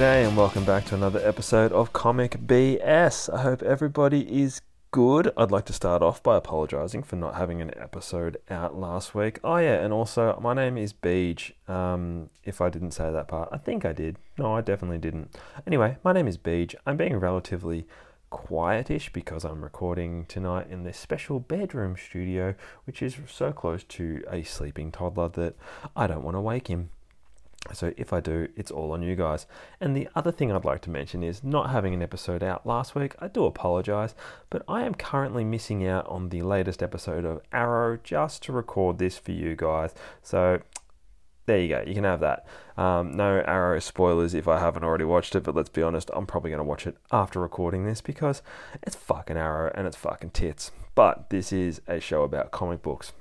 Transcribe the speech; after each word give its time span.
G'day 0.00 0.26
and 0.26 0.34
welcome 0.34 0.64
back 0.64 0.86
to 0.86 0.94
another 0.94 1.20
episode 1.28 1.72
of 1.72 1.92
Comic 1.92 2.46
BS. 2.46 3.30
I 3.34 3.42
hope 3.42 3.62
everybody 3.62 4.22
is 4.42 4.62
good. 4.92 5.30
I'd 5.36 5.50
like 5.50 5.66
to 5.66 5.74
start 5.74 6.00
off 6.00 6.22
by 6.22 6.38
apologising 6.38 7.02
for 7.02 7.16
not 7.16 7.34
having 7.34 7.60
an 7.60 7.70
episode 7.76 8.38
out 8.48 8.74
last 8.74 9.14
week. 9.14 9.40
Oh 9.44 9.58
yeah, 9.58 9.74
and 9.74 9.92
also 9.92 10.38
my 10.40 10.54
name 10.54 10.78
is 10.78 10.94
Beej. 10.94 11.52
Um, 11.68 12.30
if 12.44 12.62
I 12.62 12.70
didn't 12.70 12.92
say 12.92 13.12
that 13.12 13.28
part, 13.28 13.50
I 13.52 13.58
think 13.58 13.84
I 13.84 13.92
did. 13.92 14.16
No, 14.38 14.56
I 14.56 14.62
definitely 14.62 14.96
didn't. 14.96 15.36
Anyway, 15.66 15.98
my 16.02 16.14
name 16.14 16.26
is 16.26 16.38
Beej. 16.38 16.74
I'm 16.86 16.96
being 16.96 17.16
relatively 17.16 17.86
quietish 18.32 19.12
because 19.12 19.44
I'm 19.44 19.62
recording 19.62 20.24
tonight 20.24 20.68
in 20.70 20.84
this 20.84 20.96
special 20.96 21.40
bedroom 21.40 21.94
studio, 22.02 22.54
which 22.86 23.02
is 23.02 23.18
so 23.28 23.52
close 23.52 23.84
to 23.84 24.24
a 24.30 24.44
sleeping 24.44 24.92
toddler 24.92 25.28
that 25.28 25.56
I 25.94 26.06
don't 26.06 26.24
want 26.24 26.36
to 26.38 26.40
wake 26.40 26.68
him. 26.68 26.88
So 27.72 27.92
if 27.96 28.12
I 28.12 28.20
do, 28.20 28.48
it's 28.56 28.70
all 28.70 28.92
on 28.92 29.02
you 29.02 29.14
guys. 29.14 29.46
And 29.80 29.94
the 29.94 30.08
other 30.14 30.32
thing 30.32 30.50
I'd 30.50 30.64
like 30.64 30.80
to 30.82 30.90
mention 30.90 31.22
is 31.22 31.44
not 31.44 31.70
having 31.70 31.94
an 31.94 32.02
episode 32.02 32.42
out 32.42 32.66
last 32.66 32.94
week. 32.94 33.14
I 33.20 33.28
do 33.28 33.44
apologize, 33.44 34.14
but 34.48 34.62
I 34.66 34.82
am 34.82 34.94
currently 34.94 35.44
missing 35.44 35.86
out 35.86 36.06
on 36.06 36.30
the 36.30 36.42
latest 36.42 36.82
episode 36.82 37.24
of 37.24 37.40
Arrow 37.52 37.98
just 38.02 38.42
to 38.44 38.52
record 38.52 38.98
this 38.98 39.18
for 39.18 39.32
you 39.32 39.54
guys. 39.56 39.94
So 40.22 40.60
there 41.46 41.58
you 41.60 41.68
go. 41.68 41.84
You 41.86 41.94
can 41.94 42.04
have 42.04 42.20
that. 42.20 42.46
Um, 42.76 43.12
no 43.12 43.42
Arrow 43.46 43.78
spoilers 43.78 44.34
if 44.34 44.48
I 44.48 44.58
haven't 44.58 44.84
already 44.84 45.04
watched 45.04 45.36
it, 45.36 45.42
but 45.44 45.54
let's 45.54 45.68
be 45.68 45.82
honest, 45.82 46.10
I'm 46.14 46.26
probably 46.26 46.50
going 46.50 46.58
to 46.58 46.64
watch 46.64 46.86
it 46.86 46.96
after 47.12 47.40
recording 47.40 47.84
this 47.84 48.00
because 48.00 48.42
it's 48.82 48.96
fucking 48.96 49.36
Arrow 49.36 49.70
and 49.74 49.86
it's 49.86 49.96
fucking 49.96 50.30
tits. 50.30 50.72
But 50.94 51.30
this 51.30 51.52
is 51.52 51.82
a 51.86 52.00
show 52.00 52.22
about 52.22 52.50
comic 52.50 52.82
books 52.82 53.12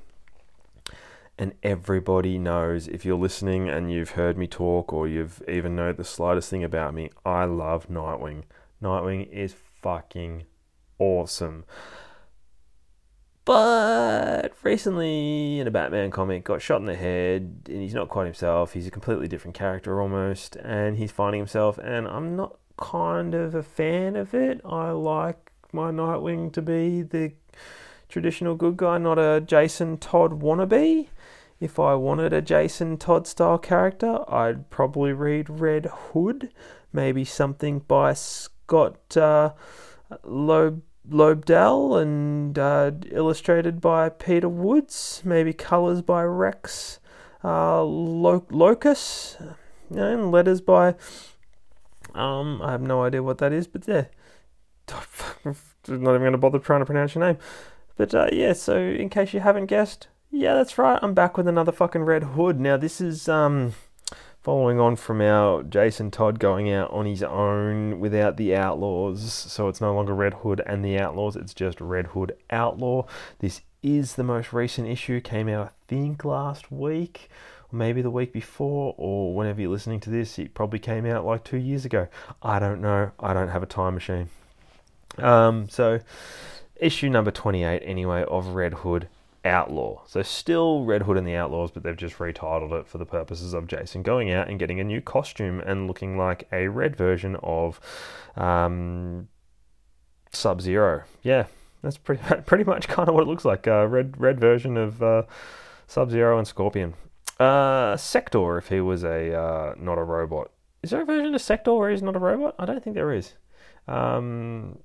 and 1.39 1.53
everybody 1.63 2.37
knows 2.37 2.89
if 2.89 3.05
you're 3.05 3.17
listening 3.17 3.69
and 3.69 3.89
you've 3.89 4.11
heard 4.11 4.37
me 4.37 4.45
talk 4.45 4.91
or 4.91 5.07
you've 5.07 5.41
even 5.47 5.73
know 5.73 5.93
the 5.93 6.03
slightest 6.03 6.49
thing 6.49 6.65
about 6.65 6.93
me, 6.93 7.09
I 7.25 7.45
love 7.45 7.87
Nightwing. 7.87 8.43
Nightwing 8.83 9.31
is 9.31 9.55
fucking 9.81 10.43
awesome. 10.99 11.63
But 13.45 14.49
recently 14.63 15.59
in 15.59 15.67
a 15.67 15.71
Batman 15.71 16.11
comic 16.11 16.43
got 16.43 16.61
shot 16.61 16.81
in 16.81 16.85
the 16.87 16.95
head 16.95 17.61
and 17.69 17.81
he's 17.81 17.93
not 17.93 18.09
quite 18.09 18.25
himself. 18.25 18.73
He's 18.73 18.85
a 18.87 18.91
completely 18.91 19.29
different 19.29 19.55
character 19.55 20.01
almost 20.01 20.57
and 20.57 20.97
he's 20.97 21.11
finding 21.11 21.39
himself 21.39 21.77
and 21.77 22.05
I'm 22.05 22.35
not 22.35 22.57
kind 22.77 23.33
of 23.33 23.55
a 23.55 23.63
fan 23.63 24.17
of 24.17 24.33
it. 24.33 24.59
I 24.65 24.91
like 24.91 25.53
my 25.71 25.89
Nightwing 25.89 26.51
to 26.51 26.61
be 26.61 27.01
the 27.01 27.31
traditional 28.09 28.55
good 28.55 28.75
guy, 28.75 28.97
not 28.97 29.17
a 29.17 29.39
Jason 29.39 29.97
Todd 29.97 30.41
wannabe 30.41 31.07
if 31.59 31.79
I 31.79 31.95
wanted 31.95 32.33
a 32.33 32.41
Jason 32.41 32.97
Todd 32.97 33.27
style 33.27 33.57
character, 33.57 34.19
I'd 34.27 34.69
probably 34.69 35.13
read 35.13 35.49
Red 35.49 35.85
Hood, 35.85 36.52
maybe 36.93 37.25
something 37.25 37.79
by 37.79 38.13
Scott 38.13 39.17
uh, 39.17 39.52
Lobdell. 40.25 42.02
And 42.02 42.57
uh, 42.57 42.91
illustrated 43.11 43.81
by 43.81 44.09
Peter 44.09 44.49
Woods, 44.49 45.21
maybe 45.25 45.53
colors 45.53 46.02
by 46.02 46.23
Rex 46.23 46.99
uh, 47.43 47.83
Lo- 47.83 48.45
Lokus, 48.49 49.36
and 49.89 50.31
letters 50.31 50.61
by 50.61 50.95
um, 52.15 52.61
I 52.61 52.71
have 52.71 52.81
no 52.81 53.03
idea 53.03 53.21
what 53.23 53.37
that 53.39 53.53
is, 53.53 53.67
but 53.67 53.87
yeah, 53.87 54.05
not 55.45 55.55
even 55.87 56.03
going 56.03 56.31
to 56.31 56.37
bother 56.37 56.59
trying 56.59 56.81
to 56.81 56.86
pronounce 56.86 57.15
your 57.15 57.26
name. 57.26 57.37
But 57.97 58.15
uh, 58.15 58.27
yeah, 58.31 58.53
so 58.53 58.77
in 58.77 59.09
case 59.09 59.33
you 59.33 59.41
haven't 59.41 59.67
guessed, 59.67 60.08
yeah, 60.31 60.53
that's 60.53 60.77
right. 60.77 60.99
I'm 61.01 61.13
back 61.13 61.37
with 61.37 61.47
another 61.47 61.71
fucking 61.71 62.03
Red 62.03 62.23
Hood. 62.23 62.59
Now, 62.59 62.77
this 62.77 63.01
is 63.01 63.27
um, 63.27 63.73
following 64.41 64.79
on 64.79 64.95
from 64.95 65.21
our 65.21 65.63
Jason 65.63 66.11
Todd 66.11 66.39
going 66.39 66.71
out 66.71 66.91
on 66.91 67.05
his 67.05 67.23
own 67.23 67.99
without 67.99 68.37
the 68.37 68.55
Outlaws. 68.55 69.33
So 69.33 69.67
it's 69.67 69.81
no 69.81 69.93
longer 69.93 70.13
Red 70.13 70.35
Hood 70.35 70.61
and 70.65 70.85
the 70.85 70.99
Outlaws, 70.99 71.35
it's 71.35 71.53
just 71.53 71.81
Red 71.81 72.07
Hood 72.07 72.37
Outlaw. 72.51 73.05
This 73.39 73.61
is 73.81 74.15
the 74.15 74.23
most 74.23 74.53
recent 74.53 74.87
issue, 74.87 75.19
came 75.19 75.49
out, 75.49 75.67
I 75.67 75.71
think, 75.87 76.23
last 76.23 76.71
week. 76.71 77.29
Maybe 77.71 78.01
the 78.01 78.09
week 78.09 78.33
before, 78.33 78.95
or 78.97 79.35
whenever 79.35 79.61
you're 79.61 79.71
listening 79.71 79.99
to 80.01 80.09
this, 80.09 80.39
it 80.39 80.55
probably 80.55 80.79
came 80.79 81.05
out 81.05 81.25
like 81.25 81.43
two 81.43 81.57
years 81.57 81.85
ago. 81.85 82.07
I 82.41 82.57
don't 82.57 82.81
know. 82.81 83.11
I 83.19 83.33
don't 83.33 83.49
have 83.49 83.61
a 83.61 83.67
time 83.67 83.93
machine. 83.93 84.29
Um, 85.19 85.69
so, 85.69 85.99
issue 86.77 87.09
number 87.09 87.29
28, 87.29 87.83
anyway, 87.85 88.23
of 88.23 88.47
Red 88.47 88.73
Hood 88.73 89.07
Outlaw. 89.45 90.02
So 90.05 90.22
still 90.22 90.83
Red 90.83 91.04
Hood 91.04 91.17
and 91.17 91.26
the 91.26 91.36
Outlaws, 91.36 91.72
but 91.72 91.83
they've 91.83 91.95
just 91.95 92.17
retitled 92.17 92.77
it 92.80 92.88
for 92.88 92.98
the 92.98 93.05
purposes 93.05 93.54
of 93.54 93.67
Jason 93.67 94.04
going 94.04 94.32
out 94.32 94.50
and 94.50 94.60
getting 94.60 94.80
a 94.80 94.83
new 94.83 95.02
costume 95.02 95.60
and 95.61 95.88
looking 95.88 96.17
like 96.17 96.48
a 96.52 96.67
red 96.67 96.95
version 96.95 97.38
of 97.42 97.80
um, 98.36 99.30
Sub 100.32 100.61
Zero. 100.61 101.04
Yeah, 101.23 101.45
that's 101.82 101.98
pretty 101.98 102.22
pretty 102.45 102.64
much 102.64 102.88
kind 102.88 103.08
of 103.08 103.16
what 103.16 103.23
it 103.23 103.27
looks 103.27 103.45
like. 103.45 103.67
Uh, 103.67 103.88
red 103.88 104.20
red 104.20 104.39
version 104.39 104.77
of 104.77 105.02
uh, 105.02 105.23
Sub 105.88 106.11
Zero 106.11 106.38
and 106.38 106.48
Scorpion. 106.48 106.95
Uh, 107.39 107.95
Sector, 107.95 108.58
if 108.58 108.67
he 108.67 108.82
was 108.82 109.04
a 109.04 109.33
uh, 109.33 109.73
not 109.77 109.98
a 109.98 110.04
robot. 110.04 110.52
Is 110.83 110.92
there 110.92 111.02
a 111.02 111.06
version 111.06 111.33
of 111.36 111.42
Sector 111.42 111.73
where 111.73 111.89
he's 111.89 112.02
not 112.02 112.16
a 112.16 112.20
robot? 112.20 112.56
I 112.60 112.66
don't 112.66 112.83
think 112.83 112.95
there 112.95 113.14
is. 113.14 113.33
Um, 113.88 114.80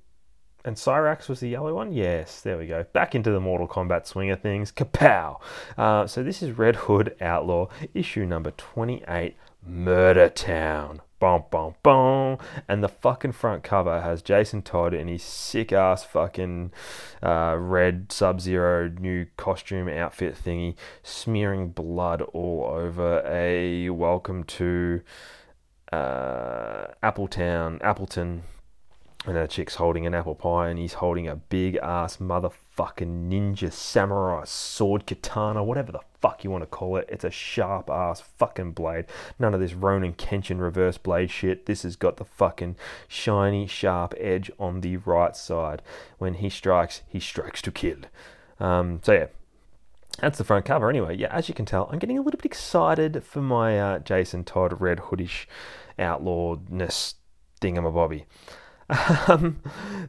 and 0.65 0.75
Cyrax 0.75 1.29
was 1.29 1.39
the 1.39 1.49
yellow 1.49 1.75
one? 1.75 1.93
Yes, 1.93 2.41
there 2.41 2.57
we 2.57 2.65
go. 2.65 2.85
Back 2.91 3.13
into 3.13 3.29
the 3.29 3.39
Mortal 3.39 3.67
Kombat 3.67 4.07
swing 4.07 4.31
of 4.31 4.41
things. 4.41 4.71
Kapow! 4.71 5.39
Uh, 5.77 6.07
so 6.07 6.23
this 6.23 6.41
is 6.41 6.57
Red 6.57 6.75
Hood 6.75 7.15
Outlaw, 7.21 7.67
issue 7.93 8.25
number 8.25 8.49
28, 8.51 9.35
Murder 9.65 10.27
Town. 10.29 11.01
Bum, 11.19 11.43
bum, 11.51 11.75
bum. 11.83 12.39
And 12.67 12.83
the 12.83 12.89
fucking 12.89 13.33
front 13.33 13.63
cover 13.63 14.01
has 14.01 14.23
Jason 14.23 14.63
Todd 14.63 14.95
in 14.95 15.07
his 15.07 15.21
sick 15.21 15.71
ass 15.71 16.03
fucking 16.03 16.71
uh, 17.21 17.55
red 17.57 18.11
Sub 18.11 18.41
Zero 18.41 18.89
new 18.89 19.27
costume 19.37 19.87
outfit 19.87 20.35
thingy, 20.35 20.75
smearing 21.03 21.69
blood 21.69 22.21
all 22.21 22.65
over 22.69 23.23
a 23.25 23.89
welcome 23.91 24.43
to 24.43 25.01
uh, 25.93 26.87
Appletown, 27.03 27.81
Appleton 27.81 28.43
and 29.25 29.35
that 29.35 29.49
chick's 29.49 29.75
holding 29.75 30.05
an 30.05 30.13
apple 30.13 30.35
pie 30.35 30.69
and 30.69 30.77
he's 30.77 30.93
holding 30.93 31.27
a 31.27 31.35
big 31.35 31.77
ass 31.77 32.17
motherfucking 32.17 33.29
ninja 33.29 33.71
samurai 33.71 34.43
sword 34.45 35.07
katana, 35.07 35.63
whatever 35.63 35.91
the 35.91 35.99
fuck 36.21 36.43
you 36.43 36.51
want 36.51 36.61
to 36.61 36.67
call 36.67 36.97
it. 36.97 37.07
It's 37.09 37.23
a 37.23 37.31
sharp 37.31 37.89
ass 37.89 38.21
fucking 38.21 38.73
blade. 38.73 39.05
None 39.39 39.53
of 39.53 39.59
this 39.59 39.73
Ronin 39.73 40.13
Kenshin 40.13 40.59
reverse 40.59 40.97
blade 40.97 41.31
shit. 41.31 41.65
This 41.65 41.83
has 41.83 41.95
got 41.95 42.17
the 42.17 42.25
fucking 42.25 42.75
shiny, 43.07 43.65
sharp 43.65 44.13
edge 44.19 44.51
on 44.59 44.81
the 44.81 44.97
right 44.97 45.35
side. 45.35 45.81
When 46.19 46.35
he 46.35 46.49
strikes, 46.49 47.01
he 47.07 47.19
strikes 47.19 47.61
to 47.63 47.71
kill. 47.71 47.97
Um, 48.59 48.99
so 49.03 49.13
yeah, 49.13 49.27
that's 50.19 50.37
the 50.37 50.43
front 50.43 50.65
cover 50.65 50.89
anyway. 50.89 51.17
Yeah, 51.17 51.27
as 51.31 51.49
you 51.49 51.55
can 51.55 51.65
tell, 51.65 51.89
I'm 51.91 51.99
getting 51.99 52.17
a 52.17 52.21
little 52.21 52.37
bit 52.37 52.45
excited 52.45 53.23
for 53.23 53.41
my 53.41 53.79
uh, 53.79 53.99
Jason 53.99 54.43
Todd 54.43 54.79
red 54.79 54.99
hoodish 54.99 55.45
outlawedness 55.97 57.15
thingamabobby. 57.59 58.25
Um, 59.27 59.61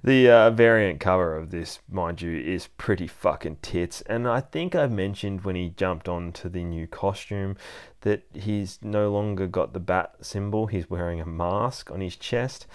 the 0.05 0.31
uh, 0.31 0.51
variant 0.51 1.01
cover 1.01 1.37
of 1.37 1.51
this, 1.51 1.79
mind 1.91 2.21
you, 2.21 2.39
is 2.39 2.69
pretty 2.77 3.07
fucking 3.07 3.59
tits. 3.63 4.03
And 4.03 4.29
I 4.29 4.41
think 4.41 4.75
I've 4.75 4.93
mentioned 4.93 5.45
when 5.45 5.57
he 5.57 5.71
jumped 5.71 6.09
onto 6.09 6.49
the 6.49 6.63
new 6.63 6.87
costume 6.87 7.57
that 8.03 8.25
he's 8.35 8.79
no 8.83 9.11
longer 9.11 9.47
got 9.47 9.73
the 9.73 9.81
bat 9.81 10.17
symbol. 10.21 10.67
He's 10.67 10.91
wearing 10.91 11.21
a 11.21 11.27
mask 11.27 11.91
on 11.91 12.01
his 12.01 12.17
chest. 12.17 12.67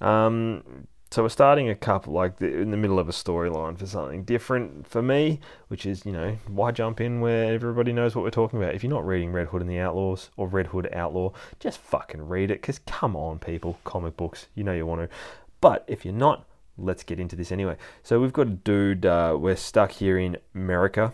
Um, 0.00 0.86
so 1.12 1.24
we're 1.24 1.28
starting 1.28 1.68
a 1.68 1.74
couple 1.74 2.12
like 2.12 2.36
the, 2.36 2.46
in 2.46 2.70
the 2.70 2.76
middle 2.76 3.00
of 3.00 3.08
a 3.08 3.12
storyline 3.12 3.76
for 3.76 3.84
something 3.84 4.22
different 4.22 4.86
for 4.86 5.02
me, 5.02 5.40
which 5.66 5.84
is 5.84 6.06
you 6.06 6.12
know 6.12 6.36
why 6.46 6.70
jump 6.70 7.00
in 7.00 7.20
where 7.20 7.52
everybody 7.52 7.92
knows 7.92 8.14
what 8.14 8.22
we're 8.22 8.30
talking 8.30 8.62
about. 8.62 8.76
If 8.76 8.84
you're 8.84 8.92
not 8.92 9.04
reading 9.04 9.32
Red 9.32 9.48
Hood 9.48 9.60
and 9.60 9.68
the 9.68 9.80
Outlaws 9.80 10.30
or 10.36 10.46
Red 10.46 10.68
Hood 10.68 10.88
Outlaw, 10.92 11.32
just 11.58 11.78
fucking 11.78 12.28
read 12.28 12.52
it. 12.52 12.62
Cause 12.62 12.78
come 12.86 13.16
on, 13.16 13.40
people, 13.40 13.80
comic 13.82 14.16
books, 14.16 14.46
you 14.54 14.62
know 14.62 14.72
you 14.72 14.86
want 14.86 15.00
to. 15.00 15.16
But 15.60 15.84
if 15.86 16.04
you're 16.04 16.14
not, 16.14 16.46
let's 16.78 17.02
get 17.02 17.20
into 17.20 17.36
this 17.36 17.52
anyway. 17.52 17.76
So 18.02 18.20
we've 18.20 18.32
got 18.32 18.46
a 18.46 18.50
dude. 18.50 19.04
Uh, 19.04 19.36
we're 19.38 19.56
stuck 19.56 19.92
here 19.92 20.18
in 20.18 20.38
America. 20.54 21.12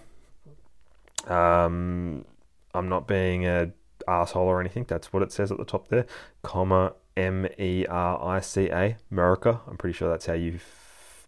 Um, 1.26 2.24
I'm 2.74 2.88
not 2.88 3.08
being 3.08 3.46
a 3.46 3.72
asshole 4.06 4.46
or 4.46 4.60
anything. 4.60 4.84
That's 4.86 5.12
what 5.12 5.22
it 5.22 5.32
says 5.32 5.50
at 5.50 5.58
the 5.58 5.64
top 5.64 5.88
there, 5.88 6.06
comma 6.42 6.92
M 7.16 7.46
E 7.58 7.86
R 7.86 8.22
I 8.24 8.40
C 8.40 8.68
A, 8.68 8.96
America. 9.10 9.60
I'm 9.66 9.76
pretty 9.76 9.94
sure 9.94 10.08
that's 10.08 10.26
how 10.26 10.34
you 10.34 10.58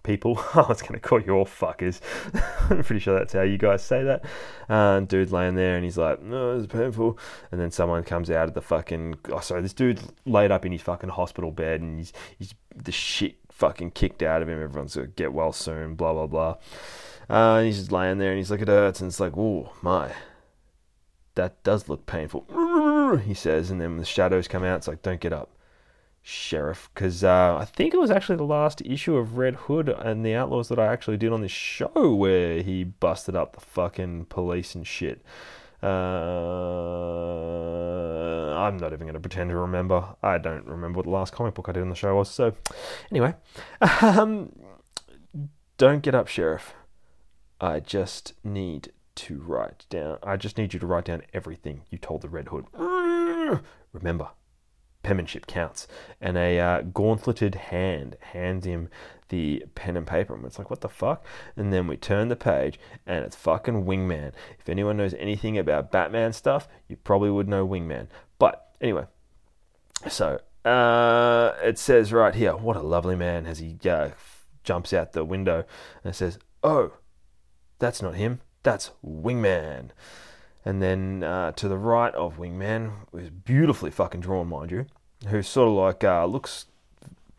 people. 0.08 0.42
I 0.54 0.62
was 0.62 0.80
going 0.82 0.94
to 0.94 1.00
call 1.00 1.20
you 1.20 1.32
all 1.34 1.44
fuckers. 1.44 2.00
I'm 2.70 2.82
pretty 2.82 2.98
sure 2.98 3.16
that's 3.16 3.34
how 3.34 3.42
you 3.42 3.58
guys 3.58 3.82
say 3.82 4.02
that. 4.02 4.24
Uh, 4.68 5.00
dude's 5.00 5.32
laying 5.32 5.54
there 5.54 5.76
and 5.76 5.84
he's 5.84 5.98
like, 5.98 6.22
"No, 6.22 6.58
it's 6.58 6.66
painful." 6.66 7.18
And 7.52 7.60
then 7.60 7.70
someone 7.70 8.02
comes 8.02 8.30
out 8.30 8.48
of 8.48 8.54
the 8.54 8.62
fucking. 8.62 9.16
Oh, 9.30 9.40
sorry, 9.40 9.62
this 9.62 9.74
dude's 9.74 10.02
laid 10.24 10.50
up 10.50 10.66
in 10.66 10.72
his 10.72 10.82
fucking 10.82 11.10
hospital 11.10 11.50
bed 11.50 11.80
and 11.80 11.98
he's 11.98 12.12
he's 12.38 12.54
the 12.74 12.92
shit 12.92 13.36
fucking 13.50 13.92
kicked 13.92 14.22
out 14.22 14.42
of 14.42 14.48
him. 14.48 14.62
Everyone's 14.62 14.96
gonna 14.96 15.08
get 15.08 15.32
well 15.32 15.52
soon. 15.52 15.94
Blah 15.94 16.14
blah 16.14 16.26
blah. 16.26 16.56
Uh, 17.30 17.58
and 17.58 17.66
he's 17.66 17.78
just 17.78 17.92
laying 17.92 18.18
there 18.18 18.30
and 18.30 18.38
he's 18.38 18.50
like, 18.50 18.62
it 18.62 18.68
hurts, 18.68 19.00
and 19.00 19.08
it's 19.08 19.20
like, 19.20 19.36
oh 19.36 19.70
my, 19.82 20.10
that 21.34 21.62
does 21.62 21.88
look 21.88 22.06
painful. 22.06 22.46
He 23.24 23.32
says, 23.32 23.70
and 23.70 23.80
then 23.80 23.96
the 23.96 24.04
shadows 24.04 24.48
come 24.48 24.64
out, 24.64 24.76
it's 24.76 24.88
like, 24.88 25.00
don't 25.00 25.18
get 25.20 25.32
up. 25.32 25.50
Sheriff 26.28 26.90
because 26.92 27.24
uh, 27.24 27.56
I 27.58 27.64
think 27.64 27.94
it 27.94 27.96
was 27.98 28.10
actually 28.10 28.36
the 28.36 28.44
last 28.44 28.82
issue 28.84 29.16
of 29.16 29.38
Red 29.38 29.54
Hood 29.54 29.88
and 29.88 30.26
the 30.26 30.34
Outlaws 30.34 30.68
that 30.68 30.78
I 30.78 30.92
actually 30.92 31.16
did 31.16 31.32
on 31.32 31.40
this 31.40 31.50
show 31.50 32.14
where 32.14 32.60
he 32.62 32.84
busted 32.84 33.34
up 33.34 33.54
the 33.54 33.60
fucking 33.60 34.26
police 34.26 34.74
and 34.74 34.86
shit. 34.86 35.22
Uh, 35.82 35.86
I'm 38.56 38.76
not 38.76 38.92
even 38.92 39.06
going 39.06 39.14
to 39.14 39.20
pretend 39.20 39.48
to 39.48 39.56
remember. 39.56 40.16
I 40.22 40.36
don't 40.36 40.66
remember 40.66 40.98
what 40.98 41.06
the 41.06 41.12
last 41.12 41.32
comic 41.32 41.54
book 41.54 41.70
I 41.70 41.72
did 41.72 41.82
on 41.82 41.88
the 41.88 41.94
show 41.94 42.14
was. 42.16 42.28
So, 42.30 42.52
anyway, 43.10 43.34
um, 44.02 44.52
don't 45.78 46.02
get 46.02 46.14
up, 46.14 46.28
Sheriff. 46.28 46.74
I 47.58 47.80
just 47.80 48.34
need 48.44 48.92
to 49.14 49.38
write 49.40 49.86
down. 49.88 50.18
I 50.22 50.36
just 50.36 50.58
need 50.58 50.74
you 50.74 50.80
to 50.80 50.86
write 50.86 51.06
down 51.06 51.22
everything 51.32 51.84
you 51.88 51.96
told 51.96 52.20
the 52.20 52.28
Red 52.28 52.48
Hood. 52.48 52.66
Remember, 53.94 54.28
penmanship 55.08 55.46
counts. 55.46 55.88
And 56.20 56.36
a 56.36 56.60
uh, 56.60 56.82
gauntleted 56.82 57.54
hand 57.54 58.18
hands 58.20 58.66
him 58.66 58.90
the 59.30 59.64
pen 59.74 59.96
and 59.96 60.06
paper. 60.06 60.34
And 60.34 60.44
it's 60.44 60.58
like, 60.58 60.68
what 60.68 60.82
the 60.82 60.88
fuck? 60.88 61.24
And 61.56 61.72
then 61.72 61.86
we 61.86 61.96
turn 61.96 62.28
the 62.28 62.36
page 62.36 62.78
and 63.06 63.24
it's 63.24 63.34
fucking 63.34 63.86
Wingman. 63.86 64.32
If 64.58 64.68
anyone 64.68 64.98
knows 64.98 65.14
anything 65.14 65.56
about 65.56 65.90
Batman 65.90 66.34
stuff, 66.34 66.68
you 66.88 66.96
probably 66.96 67.30
would 67.30 67.48
know 67.48 67.66
Wingman. 67.66 68.08
But 68.38 68.70
anyway, 68.82 69.06
so 70.08 70.40
uh, 70.66 71.54
it 71.62 71.78
says 71.78 72.12
right 72.12 72.34
here, 72.34 72.54
what 72.54 72.76
a 72.76 72.82
lovely 72.82 73.16
man 73.16 73.46
as 73.46 73.60
he 73.60 73.78
uh, 73.88 74.10
jumps 74.62 74.92
out 74.92 75.12
the 75.12 75.24
window 75.24 75.64
and 76.04 76.14
says, 76.14 76.38
oh, 76.62 76.92
that's 77.78 78.02
not 78.02 78.16
him, 78.16 78.40
that's 78.62 78.90
Wingman. 79.02 79.88
And 80.66 80.82
then 80.82 81.22
uh, 81.22 81.52
to 81.52 81.66
the 81.66 81.78
right 81.78 82.14
of 82.14 82.36
Wingman 82.36 82.92
was 83.10 83.30
beautifully 83.30 83.90
fucking 83.90 84.20
drawn, 84.20 84.48
mind 84.48 84.70
you, 84.70 84.86
who 85.26 85.42
sort 85.42 85.68
of 85.68 85.74
like 85.74 86.04
uh, 86.04 86.24
looks 86.26 86.66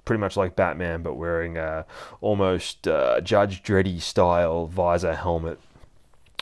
pretty 0.05 0.19
much 0.19 0.35
like 0.35 0.55
Batman, 0.55 1.03
but 1.03 1.13
wearing 1.13 1.57
a 1.57 1.85
almost 2.19 2.87
uh, 2.87 3.21
Judge 3.21 3.61
Dreddy 3.61 3.99
style 3.99 4.65
visor 4.65 5.15
helmet. 5.15 5.59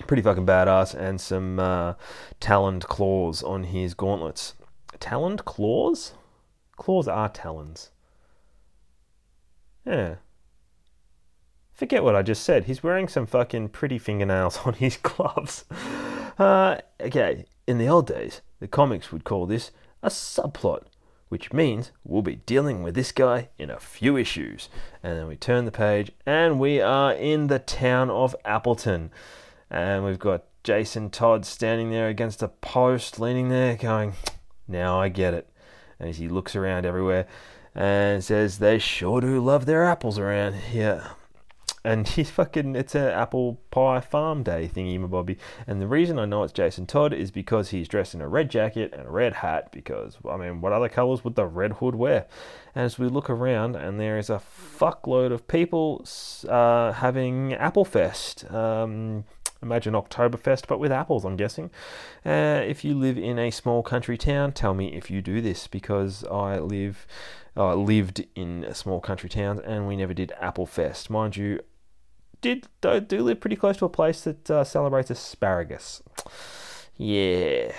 Pretty 0.06 0.24
fucking 0.24 0.46
badass, 0.46 0.94
and 0.94 1.20
some 1.20 1.60
uh, 1.60 1.96
taloned 2.40 2.86
claws 2.86 3.44
on 3.44 3.66
his 3.66 3.94
gauntlets. 3.94 4.54
Taloned 5.00 5.44
claws? 5.44 6.14
Claws 6.78 7.08
are 7.08 7.28
talons. 7.28 7.90
Yeah. 9.86 10.16
Forget 11.74 12.04
what 12.04 12.16
I 12.16 12.22
just 12.22 12.44
said. 12.44 12.66
He's 12.66 12.84
wearing 12.84 13.08
some 13.08 13.26
fucking 13.26 13.70
pretty 13.70 13.98
fingernails 13.98 14.60
on 14.66 14.74
his 14.74 14.98
gloves. 14.98 15.66
Uh, 16.40 16.78
okay, 17.02 17.46
in 17.68 17.80
the 17.80 17.88
old 17.90 18.08
days, 18.08 18.42
the 18.60 18.68
comics 18.68 19.12
would 19.12 19.24
call 19.24 19.46
this 19.46 19.72
a 20.02 20.10
subplot 20.10 20.84
which 21.30 21.52
means 21.52 21.92
we'll 22.04 22.22
be 22.22 22.38
dealing 22.38 22.84
with 22.84 22.96
this 22.96 23.12
guy 23.12 23.50
in 23.58 23.70
a 23.70 23.80
few 23.80 24.18
issues. 24.18 24.70
And 25.04 25.18
then 25.18 25.28
we 25.28 25.36
turn 25.36 25.66
the 25.66 25.72
page 25.72 26.12
and 26.26 26.60
we 26.60 26.80
are 26.82 27.14
in 27.14 27.48
the 27.48 27.60
town 27.60 28.10
of 28.10 28.36
Appleton. 28.46 29.12
And 29.70 30.06
we've 30.06 30.20
got 30.20 30.46
Jason 30.64 31.10
Todd 31.10 31.46
standing 31.46 31.92
there 31.92 32.08
against 32.08 32.42
a 32.42 32.48
post, 32.48 33.20
leaning 33.20 33.50
there, 33.50 33.76
going, 33.76 34.14
Now 34.68 35.00
I 35.00 35.10
get 35.10 35.34
it. 35.34 35.50
And 36.00 36.10
as 36.10 36.18
he 36.18 36.28
looks 36.28 36.56
around 36.56 36.86
everywhere 36.86 37.28
and 37.76 38.24
says, 38.24 38.60
They 38.60 38.80
sure 38.80 39.22
do 39.22 39.44
love 39.44 39.66
their 39.66 39.86
apples 39.86 40.18
around 40.18 40.54
here 40.56 41.12
and 41.88 42.08
he's 42.16 42.30
fucking 42.30 42.76
it's 42.76 42.96
an 42.96 43.08
apple 43.08 43.60
pie 43.72 44.02
farm 44.02 44.44
day 44.44 44.70
thingy 44.72 45.00
my 45.00 45.08
bobby 45.08 45.38
and 45.66 45.82
the 45.82 45.88
reason 45.88 46.20
i 46.20 46.26
know 46.26 46.44
it's 46.44 46.54
jason 46.54 46.86
todd 46.86 47.14
is 47.14 47.32
because 47.32 47.70
he's 47.70 47.88
dressed 47.88 48.14
in 48.14 48.22
a 48.22 48.28
red 48.28 48.50
jacket 48.50 48.94
and 48.94 49.08
a 49.08 49.10
red 49.10 49.36
hat 49.36 49.72
because 49.72 50.18
i 50.30 50.36
mean 50.36 50.60
what 50.62 50.74
other 50.74 50.90
colors 50.90 51.24
would 51.24 51.36
the 51.36 51.46
red 51.46 51.74
hood 51.74 51.96
wear 51.96 52.28
and 52.76 52.84
as 52.84 53.00
we 53.00 53.08
look 53.08 53.30
around 53.30 53.76
and 53.76 54.00
there 54.00 54.18
is 54.18 54.30
a 54.30 54.42
fuckload 54.78 55.32
of 55.32 55.48
people 55.48 56.06
uh, 56.50 56.92
having 56.92 57.54
apple 57.54 57.86
fest 57.86 58.50
um, 58.52 59.24
imagine 59.64 59.94
Oktoberfest, 59.94 60.68
but 60.68 60.80
with 60.80 60.92
apples, 60.92 61.26
I'm 61.26 61.36
guessing. 61.36 61.72
Uh, 62.24 62.62
if 62.64 62.86
you 62.86 62.94
live 62.94 63.18
in 63.18 63.40
a 63.40 63.50
small 63.50 63.82
country 63.82 64.16
town, 64.16 64.52
tell 64.52 64.76
me 64.76 64.96
if 64.96 65.10
you 65.10 65.20
do 65.20 65.42
this 65.42 65.66
because 65.66 66.24
I 66.26 66.60
live, 66.60 67.08
uh, 67.56 67.74
lived 67.74 68.24
in 68.36 68.72
small 68.76 69.00
country 69.02 69.30
towns 69.30 69.60
and 69.62 69.88
we 69.88 69.96
never 69.96 70.14
did 70.14 70.32
Apple 70.40 70.68
Fest. 70.68 71.10
Mind 71.10 71.38
you, 71.38 71.60
did 72.42 72.68
do, 72.82 73.00
do 73.00 73.22
live 73.24 73.40
pretty 73.40 73.56
close 73.56 73.78
to 73.78 73.86
a 73.86 73.90
place 73.90 74.22
that 74.22 74.50
uh, 74.50 74.64
celebrates 74.64 75.10
asparagus. 75.10 76.02
Yeah, 76.96 77.74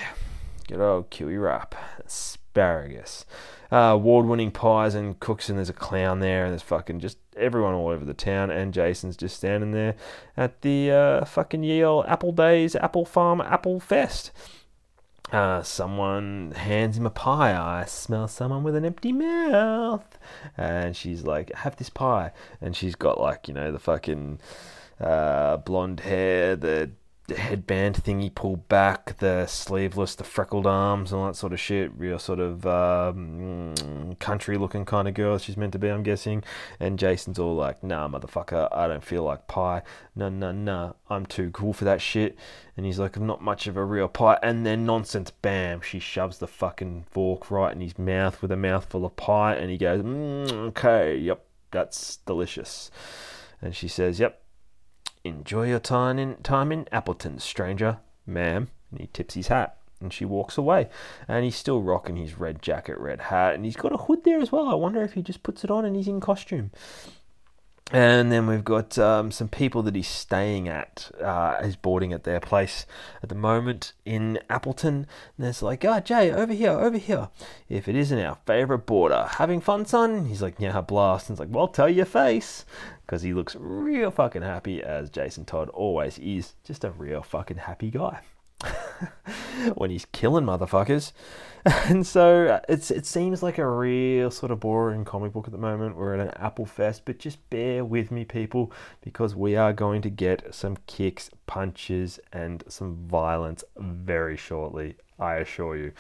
good 0.68 0.80
old 0.80 1.10
Koo 1.10 1.26
Wee 1.26 1.36
Rup 1.36 1.74
asparagus. 2.04 3.24
Uh, 3.70 3.92
award-winning 3.92 4.50
pies 4.50 4.94
and 4.94 5.20
cooks, 5.20 5.50
and 5.50 5.58
there's 5.58 5.68
a 5.68 5.74
clown 5.74 6.20
there, 6.20 6.44
and 6.44 6.52
there's 6.52 6.62
fucking 6.62 7.00
just 7.00 7.18
everyone 7.36 7.74
all 7.74 7.88
over 7.88 8.04
the 8.04 8.14
town, 8.14 8.50
and 8.50 8.72
Jason's 8.72 9.16
just 9.16 9.36
standing 9.36 9.72
there 9.72 9.94
at 10.36 10.62
the 10.62 10.90
uh, 10.90 11.24
fucking 11.26 11.62
Yale 11.62 12.04
Apple 12.08 12.32
Days 12.32 12.74
Apple 12.76 13.04
Farm 13.04 13.40
Apple 13.42 13.78
Fest. 13.78 14.32
Uh, 15.32 15.62
someone 15.62 16.52
hands 16.52 16.96
him 16.96 17.06
a 17.06 17.10
pie. 17.10 17.54
I 17.54 17.84
smell 17.84 18.28
someone 18.28 18.62
with 18.62 18.74
an 18.74 18.84
empty 18.84 19.12
mouth. 19.12 20.18
And 20.56 20.96
she's 20.96 21.24
like, 21.24 21.52
have 21.54 21.76
this 21.76 21.90
pie. 21.90 22.32
And 22.60 22.74
she's 22.74 22.94
got 22.94 23.20
like, 23.20 23.46
you 23.46 23.54
know, 23.54 23.70
the 23.70 23.78
fucking 23.78 24.40
uh, 25.00 25.58
blonde 25.58 26.00
hair, 26.00 26.56
the 26.56 26.90
headband 27.36 27.96
thingy 27.96 28.34
pulled 28.34 28.68
back, 28.68 29.18
the 29.18 29.46
sleeveless, 29.46 30.14
the 30.14 30.24
freckled 30.24 30.66
arms, 30.66 31.12
and 31.12 31.20
all 31.20 31.26
that 31.26 31.36
sort 31.36 31.52
of 31.52 31.60
shit. 31.60 31.90
Real 31.96 32.18
sort 32.18 32.40
of 32.40 32.66
um, 32.66 34.16
country 34.18 34.56
looking 34.56 34.84
kind 34.84 35.08
of 35.08 35.14
girl 35.14 35.38
she's 35.38 35.56
meant 35.56 35.72
to 35.72 35.78
be, 35.78 35.88
I'm 35.88 36.02
guessing. 36.02 36.42
And 36.80 36.98
Jason's 36.98 37.38
all 37.38 37.54
like, 37.54 37.82
nah, 37.82 38.08
motherfucker, 38.08 38.68
I 38.72 38.88
don't 38.88 39.04
feel 39.04 39.22
like 39.22 39.46
pie. 39.46 39.82
No, 40.16 40.28
no, 40.28 40.52
no, 40.52 40.96
I'm 41.10 41.26
too 41.26 41.50
cool 41.50 41.72
for 41.72 41.84
that 41.84 42.00
shit. 42.00 42.36
And 42.76 42.86
he's 42.86 42.98
like, 42.98 43.16
I'm 43.16 43.26
not 43.26 43.42
much 43.42 43.66
of 43.66 43.76
a 43.76 43.84
real 43.84 44.08
pie. 44.08 44.38
And 44.42 44.64
then 44.64 44.86
nonsense, 44.86 45.30
bam, 45.30 45.80
she 45.80 45.98
shoves 45.98 46.38
the 46.38 46.46
fucking 46.46 47.06
fork 47.10 47.50
right 47.50 47.74
in 47.74 47.80
his 47.80 47.98
mouth 47.98 48.40
with 48.40 48.52
a 48.52 48.56
mouthful 48.56 49.04
of 49.04 49.16
pie. 49.16 49.54
And 49.54 49.70
he 49.70 49.78
goes, 49.78 50.02
mm, 50.02 50.52
okay, 50.68 51.16
yep, 51.16 51.44
that's 51.70 52.16
delicious. 52.18 52.90
And 53.60 53.74
she 53.74 53.88
says, 53.88 54.20
yep, 54.20 54.42
Enjoy 55.24 55.68
your 55.68 55.80
time 55.80 56.18
in, 56.18 56.36
time 56.42 56.72
in 56.72 56.88
Appleton, 56.92 57.38
stranger, 57.38 57.98
ma'am. 58.26 58.68
And 58.90 59.00
he 59.00 59.08
tips 59.12 59.34
his 59.34 59.48
hat 59.48 59.78
and 60.00 60.12
she 60.12 60.24
walks 60.24 60.56
away. 60.56 60.88
And 61.26 61.44
he's 61.44 61.56
still 61.56 61.82
rocking 61.82 62.16
his 62.16 62.38
red 62.38 62.62
jacket, 62.62 62.98
red 62.98 63.20
hat, 63.22 63.54
and 63.54 63.64
he's 63.64 63.76
got 63.76 63.92
a 63.92 63.96
hood 63.96 64.24
there 64.24 64.40
as 64.40 64.52
well. 64.52 64.68
I 64.68 64.74
wonder 64.74 65.02
if 65.02 65.14
he 65.14 65.22
just 65.22 65.42
puts 65.42 65.64
it 65.64 65.70
on 65.70 65.84
and 65.84 65.96
he's 65.96 66.08
in 66.08 66.20
costume. 66.20 66.70
And 67.90 68.30
then 68.30 68.46
we've 68.46 68.64
got 68.64 68.98
um, 68.98 69.30
some 69.30 69.48
people 69.48 69.82
that 69.84 69.94
he's 69.94 70.08
staying 70.08 70.68
at. 70.68 71.10
Uh, 71.22 71.62
he's 71.64 71.76
boarding 71.76 72.12
at 72.12 72.24
their 72.24 72.38
place 72.38 72.84
at 73.22 73.30
the 73.30 73.34
moment 73.34 73.94
in 74.04 74.38
Appleton. 74.50 75.06
And 75.38 75.46
it's 75.46 75.62
like, 75.62 75.86
ah, 75.86 75.96
oh, 75.96 76.00
Jay, 76.00 76.30
over 76.30 76.52
here, 76.52 76.72
over 76.72 76.98
here. 76.98 77.30
If 77.70 77.88
it 77.88 77.96
isn't 77.96 78.18
our 78.18 78.36
favourite 78.46 78.84
boarder, 78.84 79.26
having 79.30 79.62
fun, 79.62 79.86
son? 79.86 80.26
He's 80.26 80.42
like, 80.42 80.56
yeah, 80.58 80.78
blast. 80.82 81.30
And 81.30 81.34
it's 81.34 81.40
like, 81.40 81.48
well, 81.50 81.68
tell 81.68 81.88
your 81.88 82.04
face. 82.04 82.66
Because 83.06 83.22
he 83.22 83.32
looks 83.32 83.56
real 83.58 84.10
fucking 84.10 84.42
happy, 84.42 84.82
as 84.82 85.08
Jason 85.08 85.46
Todd 85.46 85.70
always 85.70 86.18
is. 86.18 86.54
Just 86.64 86.84
a 86.84 86.90
real 86.90 87.22
fucking 87.22 87.56
happy 87.56 87.90
guy. 87.90 88.20
when 89.74 89.90
he's 89.90 90.06
killing 90.06 90.44
motherfuckers. 90.44 91.12
And 91.64 92.06
so 92.06 92.46
uh, 92.46 92.60
it's 92.68 92.90
it 92.90 93.04
seems 93.04 93.42
like 93.42 93.58
a 93.58 93.68
real 93.68 94.30
sort 94.30 94.52
of 94.52 94.60
boring 94.60 95.04
comic 95.04 95.32
book 95.32 95.46
at 95.46 95.52
the 95.52 95.58
moment. 95.58 95.96
We're 95.96 96.14
at 96.14 96.20
an 96.20 96.32
Apple 96.42 96.64
Fest, 96.64 97.02
but 97.04 97.18
just 97.18 97.50
bear 97.50 97.84
with 97.84 98.10
me, 98.10 98.24
people, 98.24 98.72
because 99.02 99.34
we 99.34 99.56
are 99.56 99.74
going 99.74 100.00
to 100.02 100.08
get 100.08 100.54
some 100.54 100.78
kicks, 100.86 101.30
punches, 101.46 102.20
and 102.32 102.64
some 102.68 102.96
violence 103.08 103.64
very 103.76 104.36
shortly. 104.36 104.96
I 105.18 105.34
assure 105.36 105.76
you. 105.76 105.92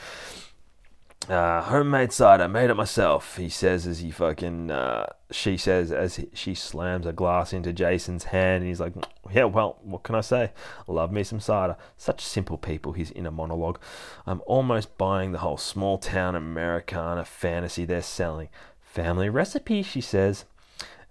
Uh, 1.28 1.60
homemade 1.60 2.10
cider, 2.10 2.48
made 2.48 2.70
it 2.70 2.74
myself. 2.74 3.36
He 3.36 3.50
says 3.50 3.86
as 3.86 3.98
he 3.98 4.10
fucking, 4.10 4.70
uh, 4.70 5.06
she 5.30 5.58
says 5.58 5.92
as 5.92 6.16
he, 6.16 6.30
she 6.32 6.54
slams 6.54 7.04
a 7.04 7.12
glass 7.12 7.52
into 7.52 7.70
Jason's 7.70 8.24
hand, 8.24 8.62
and 8.62 8.68
he's 8.68 8.80
like, 8.80 8.94
"Yeah, 9.30 9.44
well, 9.44 9.78
what 9.82 10.04
can 10.04 10.14
I 10.14 10.22
say? 10.22 10.52
Love 10.86 11.12
me 11.12 11.22
some 11.22 11.40
cider." 11.40 11.76
Such 11.98 12.22
simple 12.22 12.56
people. 12.56 12.92
His 12.92 13.10
inner 13.10 13.30
monologue. 13.30 13.78
I'm 14.26 14.40
almost 14.46 14.96
buying 14.96 15.32
the 15.32 15.40
whole 15.40 15.58
small 15.58 15.98
town 15.98 16.34
Americana 16.34 17.26
fantasy 17.26 17.84
they're 17.84 18.00
selling. 18.00 18.48
Family 18.80 19.28
recipe, 19.28 19.82
she 19.82 20.00
says. 20.00 20.46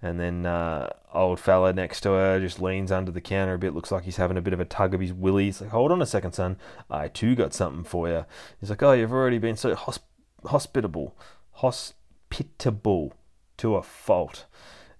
And 0.00 0.18
then 0.20 0.46
uh, 0.46 0.90
old 1.12 1.40
fella 1.40 1.72
next 1.72 2.00
to 2.02 2.10
her 2.10 2.38
just 2.38 2.60
leans 2.60 2.92
under 2.92 3.10
the 3.10 3.20
counter 3.20 3.54
a 3.54 3.58
bit. 3.58 3.74
Looks 3.74 3.90
like 3.90 4.04
he's 4.04 4.16
having 4.16 4.36
a 4.36 4.42
bit 4.42 4.52
of 4.52 4.60
a 4.60 4.64
tug 4.64 4.94
of 4.94 5.00
his 5.00 5.12
willy. 5.12 5.46
He's 5.46 5.60
like, 5.60 5.70
"Hold 5.70 5.92
on 5.92 6.02
a 6.02 6.06
second, 6.06 6.32
son. 6.32 6.56
I 6.90 7.08
too 7.08 7.34
got 7.34 7.54
something 7.54 7.84
for 7.84 8.08
you." 8.08 8.24
He's 8.60 8.70
like, 8.70 8.82
"Oh, 8.82 8.92
you've 8.92 9.12
already 9.12 9.38
been 9.38 9.56
so 9.56 9.74
hosp- 9.74 10.00
hospitable, 10.46 11.16
hospitable 11.52 13.12
to 13.58 13.76
a 13.76 13.82
fault." 13.82 14.46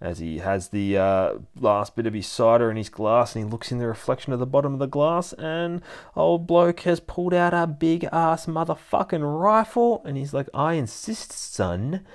As 0.00 0.20
he 0.20 0.38
has 0.38 0.68
the 0.68 0.96
uh, 0.96 1.34
last 1.58 1.96
bit 1.96 2.06
of 2.06 2.14
his 2.14 2.28
cider 2.28 2.70
in 2.70 2.76
his 2.76 2.88
glass, 2.88 3.34
and 3.34 3.44
he 3.44 3.50
looks 3.50 3.72
in 3.72 3.78
the 3.78 3.88
reflection 3.88 4.32
of 4.32 4.38
the 4.38 4.46
bottom 4.46 4.72
of 4.72 4.78
the 4.78 4.86
glass, 4.86 5.32
and 5.32 5.82
old 6.14 6.46
bloke 6.46 6.80
has 6.80 7.00
pulled 7.00 7.34
out 7.34 7.52
a 7.52 7.66
big 7.66 8.04
ass 8.12 8.46
motherfucking 8.46 9.40
rifle, 9.42 10.00
and 10.04 10.16
he's 10.16 10.32
like, 10.32 10.48
"I 10.54 10.74
insist, 10.74 11.32
son." 11.32 12.06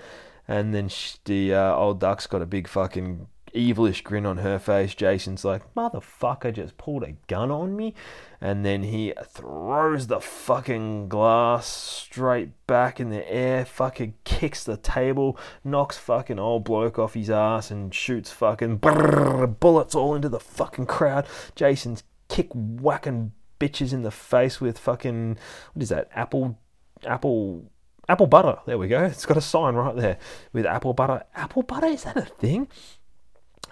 And 0.47 0.73
then 0.73 0.89
the 1.25 1.53
uh, 1.53 1.75
old 1.75 1.99
duck's 1.99 2.27
got 2.27 2.41
a 2.41 2.45
big 2.45 2.69
fucking 2.69 3.27
evilish 3.53 4.03
grin 4.03 4.25
on 4.25 4.37
her 4.37 4.59
face. 4.59 4.93
Jason's 4.95 5.45
like, 5.45 5.73
motherfucker 5.73 6.53
just 6.53 6.77
pulled 6.77 7.03
a 7.03 7.15
gun 7.27 7.51
on 7.51 7.75
me. 7.75 7.93
And 8.41 8.65
then 8.65 8.83
he 8.83 9.13
throws 9.25 10.07
the 10.07 10.19
fucking 10.19 11.07
glass 11.09 11.67
straight 11.67 12.49
back 12.67 12.99
in 12.99 13.09
the 13.09 13.29
air, 13.31 13.65
fucking 13.65 14.15
kicks 14.23 14.63
the 14.63 14.77
table, 14.77 15.37
knocks 15.63 15.97
fucking 15.97 16.39
old 16.39 16.63
bloke 16.63 16.99
off 16.99 17.13
his 17.13 17.29
ass, 17.29 17.71
and 17.71 17.93
shoots 17.93 18.31
fucking 18.31 18.77
bullets 18.77 19.95
all 19.95 20.15
into 20.15 20.29
the 20.29 20.39
fucking 20.39 20.85
crowd. 20.85 21.25
Jason's 21.55 22.03
kick 22.27 22.49
whacking 22.53 23.31
bitches 23.59 23.93
in 23.93 24.03
the 24.03 24.11
face 24.11 24.59
with 24.59 24.77
fucking, 24.77 25.37
what 25.73 25.83
is 25.83 25.89
that, 25.89 26.09
apple, 26.13 26.59
apple 27.05 27.69
apple 28.09 28.27
butter. 28.27 28.57
There 28.65 28.77
we 28.77 28.87
go. 28.87 29.03
It's 29.05 29.25
got 29.25 29.37
a 29.37 29.41
sign 29.41 29.75
right 29.75 29.95
there 29.95 30.17
with 30.51 30.65
apple 30.65 30.93
butter. 30.93 31.23
Apple 31.35 31.63
butter 31.63 31.87
is 31.87 32.03
that 32.03 32.17
a 32.17 32.21
thing? 32.21 32.67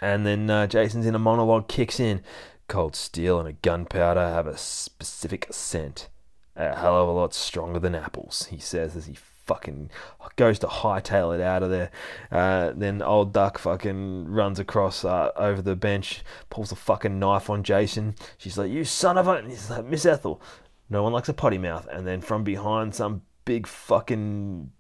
And 0.01 0.25
then 0.25 0.49
uh, 0.49 0.67
Jason's 0.67 1.05
in 1.05 1.15
a 1.15 1.19
monologue, 1.19 1.67
kicks 1.67 1.99
in. 1.99 2.21
Cold 2.67 2.95
steel 2.95 3.39
and 3.39 3.47
a 3.47 3.53
gunpowder 3.53 4.19
have 4.19 4.47
a 4.47 4.57
specific 4.57 5.47
scent. 5.51 6.09
A 6.55 6.75
hell 6.75 7.01
of 7.01 7.07
a 7.07 7.11
lot 7.11 7.33
stronger 7.33 7.79
than 7.79 7.95
apples, 7.95 8.47
he 8.49 8.57
says 8.59 8.95
as 8.95 9.05
he 9.05 9.15
fucking 9.45 9.89
goes 10.35 10.59
to 10.59 10.67
hightail 10.67 11.35
it 11.35 11.41
out 11.41 11.63
of 11.63 11.69
there. 11.69 11.91
Uh, 12.31 12.71
then 12.75 13.01
old 13.01 13.33
Duck 13.33 13.57
fucking 13.57 14.27
runs 14.27 14.59
across 14.59 15.03
uh, 15.03 15.31
over 15.35 15.61
the 15.61 15.75
bench, 15.75 16.23
pulls 16.49 16.71
a 16.71 16.75
fucking 16.75 17.19
knife 17.19 17.49
on 17.49 17.63
Jason. 17.63 18.15
She's 18.37 18.57
like, 18.57 18.71
"You 18.71 18.83
son 18.85 19.17
of 19.17 19.27
a!" 19.27 19.31
And 19.31 19.49
he's 19.49 19.69
like, 19.69 19.85
"Miss 19.85 20.05
Ethel, 20.05 20.41
no 20.89 21.03
one 21.03 21.13
likes 21.13 21.29
a 21.29 21.33
potty 21.33 21.57
mouth." 21.57 21.87
And 21.91 22.07
then 22.07 22.21
from 22.21 22.43
behind, 22.43 22.95
some 22.95 23.23
big 23.45 23.67
fucking 23.67 24.71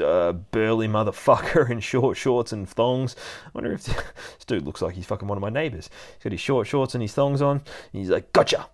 uh, 0.00 0.32
burly 0.32 0.88
motherfucker 0.88 1.68
in 1.70 1.80
short 1.80 2.16
shorts 2.16 2.52
and 2.52 2.68
thongs. 2.68 3.16
I 3.46 3.50
wonder 3.54 3.72
if 3.72 3.84
this 3.84 4.44
dude 4.46 4.64
looks 4.64 4.82
like 4.82 4.94
he's 4.94 5.06
fucking 5.06 5.28
one 5.28 5.38
of 5.38 5.42
my 5.42 5.50
neighbors. 5.50 5.90
He's 6.14 6.24
got 6.24 6.32
his 6.32 6.40
short 6.40 6.66
shorts 6.66 6.94
and 6.94 7.02
his 7.02 7.14
thongs 7.14 7.42
on. 7.42 7.62
he's 7.92 8.10
like, 8.10 8.32
"Gotcha." 8.32 8.68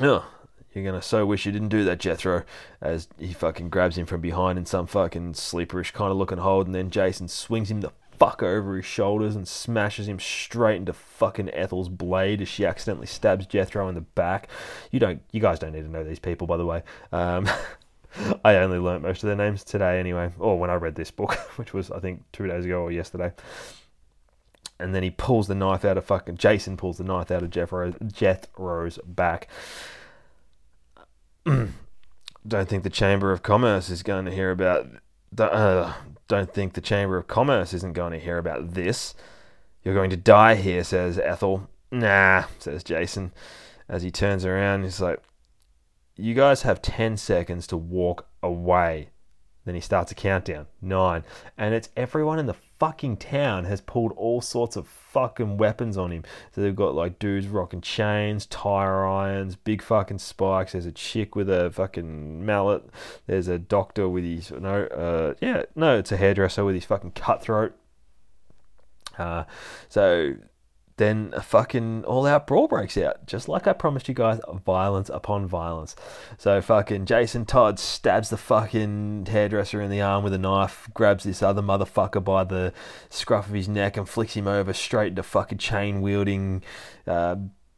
Oh, 0.00 0.26
you're 0.72 0.84
gonna 0.84 1.02
so 1.02 1.26
wish 1.26 1.46
you 1.46 1.52
didn't 1.52 1.68
do 1.68 1.84
that, 1.84 1.98
Jethro. 1.98 2.44
As 2.80 3.08
he 3.18 3.32
fucking 3.32 3.70
grabs 3.70 3.96
him 3.96 4.06
from 4.06 4.20
behind 4.20 4.58
in 4.58 4.66
some 4.66 4.86
fucking 4.86 5.32
sleeperish 5.34 5.92
kind 5.92 6.10
of 6.10 6.16
looking 6.16 6.38
hold, 6.38 6.66
and 6.66 6.74
then 6.74 6.90
Jason 6.90 7.28
swings 7.28 7.70
him 7.70 7.80
the 7.80 7.92
fuck 8.18 8.42
over 8.42 8.76
his 8.76 8.84
shoulders 8.84 9.36
and 9.36 9.46
smashes 9.46 10.08
him 10.08 10.18
straight 10.18 10.76
into 10.76 10.92
fucking 10.92 11.50
Ethel's 11.50 11.88
blade 11.88 12.42
as 12.42 12.48
she 12.48 12.66
accidentally 12.66 13.06
stabs 13.06 13.46
Jethro 13.46 13.88
in 13.88 13.94
the 13.94 14.00
back. 14.00 14.48
You 14.90 14.98
don't, 14.98 15.22
you 15.30 15.40
guys 15.40 15.58
don't 15.58 15.72
need 15.72 15.82
to 15.82 15.88
know 15.88 16.04
these 16.04 16.18
people, 16.18 16.46
by 16.46 16.56
the 16.56 16.66
way. 16.66 16.82
Um, 17.12 17.48
I 18.44 18.56
only 18.56 18.78
learnt 18.78 19.02
most 19.02 19.22
of 19.22 19.28
their 19.28 19.36
names 19.36 19.64
today 19.64 20.00
anyway, 20.00 20.30
or 20.38 20.58
when 20.58 20.70
I 20.70 20.74
read 20.74 20.94
this 20.94 21.10
book, 21.10 21.34
which 21.56 21.72
was 21.72 21.90
I 21.90 22.00
think 22.00 22.24
two 22.32 22.46
days 22.46 22.64
ago 22.64 22.82
or 22.82 22.92
yesterday. 22.92 23.32
And 24.80 24.94
then 24.94 25.02
he 25.02 25.10
pulls 25.10 25.48
the 25.48 25.56
knife 25.56 25.84
out 25.84 25.98
of 25.98 26.04
fucking 26.04 26.36
Jason 26.36 26.76
pulls 26.76 26.98
the 26.98 27.04
knife 27.04 27.32
out 27.32 27.42
of 27.42 27.50
Jethro, 27.50 27.92
Jethro's 28.06 28.98
back. 29.04 29.48
don't 31.44 32.68
think 32.68 32.84
the 32.84 32.90
Chamber 32.90 33.32
of 33.32 33.42
Commerce 33.42 33.90
is 33.90 34.02
going 34.02 34.24
to 34.24 34.30
hear 34.30 34.50
about. 34.50 34.86
Uh, 35.36 35.92
don't 36.28 36.52
think 36.52 36.74
the 36.74 36.80
Chamber 36.80 37.16
of 37.16 37.26
Commerce 37.26 37.74
isn't 37.74 37.94
going 37.94 38.12
to 38.12 38.18
hear 38.18 38.38
about 38.38 38.74
this. 38.74 39.14
You're 39.82 39.94
going 39.94 40.10
to 40.10 40.16
die 40.16 40.54
here, 40.54 40.84
says 40.84 41.18
Ethel. 41.18 41.68
Nah, 41.90 42.44
says 42.58 42.84
Jason. 42.84 43.32
As 43.88 44.02
he 44.02 44.10
turns 44.10 44.44
around, 44.44 44.84
he's 44.84 45.00
like, 45.00 45.20
you 46.18 46.34
guys 46.34 46.62
have 46.62 46.82
10 46.82 47.16
seconds 47.16 47.66
to 47.68 47.76
walk 47.76 48.26
away. 48.42 49.08
Then 49.64 49.74
he 49.74 49.80
starts 49.80 50.10
a 50.10 50.14
countdown. 50.14 50.66
Nine. 50.80 51.24
And 51.56 51.74
it's 51.74 51.90
everyone 51.96 52.38
in 52.38 52.46
the 52.46 52.54
fucking 52.54 53.18
town 53.18 53.66
has 53.66 53.80
pulled 53.80 54.12
all 54.12 54.40
sorts 54.40 54.76
of 54.76 54.88
fucking 54.88 55.58
weapons 55.58 55.96
on 55.96 56.10
him. 56.10 56.24
So 56.52 56.62
they've 56.62 56.74
got 56.74 56.94
like 56.94 57.18
dudes 57.18 57.46
rocking 57.46 57.82
chains, 57.82 58.46
tire 58.46 59.04
irons, 59.06 59.56
big 59.56 59.82
fucking 59.82 60.18
spikes. 60.18 60.72
There's 60.72 60.86
a 60.86 60.92
chick 60.92 61.36
with 61.36 61.50
a 61.50 61.70
fucking 61.70 62.44
mallet. 62.44 62.84
There's 63.26 63.46
a 63.46 63.58
doctor 63.58 64.08
with 64.08 64.24
his 64.24 64.50
no, 64.50 64.84
uh, 64.86 65.34
yeah, 65.40 65.64
no, 65.76 65.98
it's 65.98 66.12
a 66.12 66.16
hairdresser 66.16 66.64
with 66.64 66.74
his 66.74 66.86
fucking 66.86 67.12
cutthroat. 67.12 67.76
Uh, 69.18 69.44
so 69.88 70.34
then 70.98 71.32
a 71.32 71.40
fucking 71.40 72.04
all 72.04 72.26
out 72.26 72.46
brawl 72.46 72.68
breaks 72.68 72.98
out. 72.98 73.26
Just 73.26 73.48
like 73.48 73.66
I 73.66 73.72
promised 73.72 74.08
you 74.08 74.14
guys, 74.14 74.40
violence 74.64 75.08
upon 75.08 75.46
violence. 75.46 75.96
So 76.36 76.60
fucking 76.60 77.06
Jason 77.06 77.46
Todd 77.46 77.78
stabs 77.78 78.30
the 78.30 78.36
fucking 78.36 79.26
hairdresser 79.26 79.80
in 79.80 79.90
the 79.90 80.02
arm 80.02 80.24
with 80.24 80.34
a 80.34 80.38
knife, 80.38 80.88
grabs 80.92 81.24
this 81.24 81.42
other 81.42 81.62
motherfucker 81.62 82.22
by 82.22 82.44
the 82.44 82.72
scruff 83.08 83.48
of 83.48 83.54
his 83.54 83.68
neck 83.68 83.96
and 83.96 84.08
flicks 84.08 84.34
him 84.34 84.46
over 84.46 84.72
straight 84.72 85.08
into 85.08 85.22
fucking 85.22 85.58
chain 85.58 86.00
wielding 86.02 86.62
uh, 87.06 87.36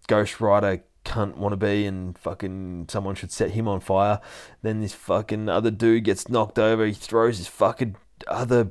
Ghost 0.08 0.40
Rider 0.40 0.82
cunt 1.04 1.36
wanna 1.36 1.56
be 1.56 1.86
and 1.86 2.18
fucking 2.18 2.86
someone 2.90 3.14
should 3.14 3.32
set 3.32 3.52
him 3.52 3.68
on 3.68 3.80
fire. 3.80 4.20
Then 4.62 4.80
this 4.80 4.94
fucking 4.94 5.48
other 5.48 5.70
dude 5.70 6.04
gets 6.04 6.28
knocked 6.28 6.58
over, 6.58 6.86
he 6.86 6.92
throws 6.92 7.38
his 7.38 7.48
fucking 7.48 7.96
other 8.28 8.70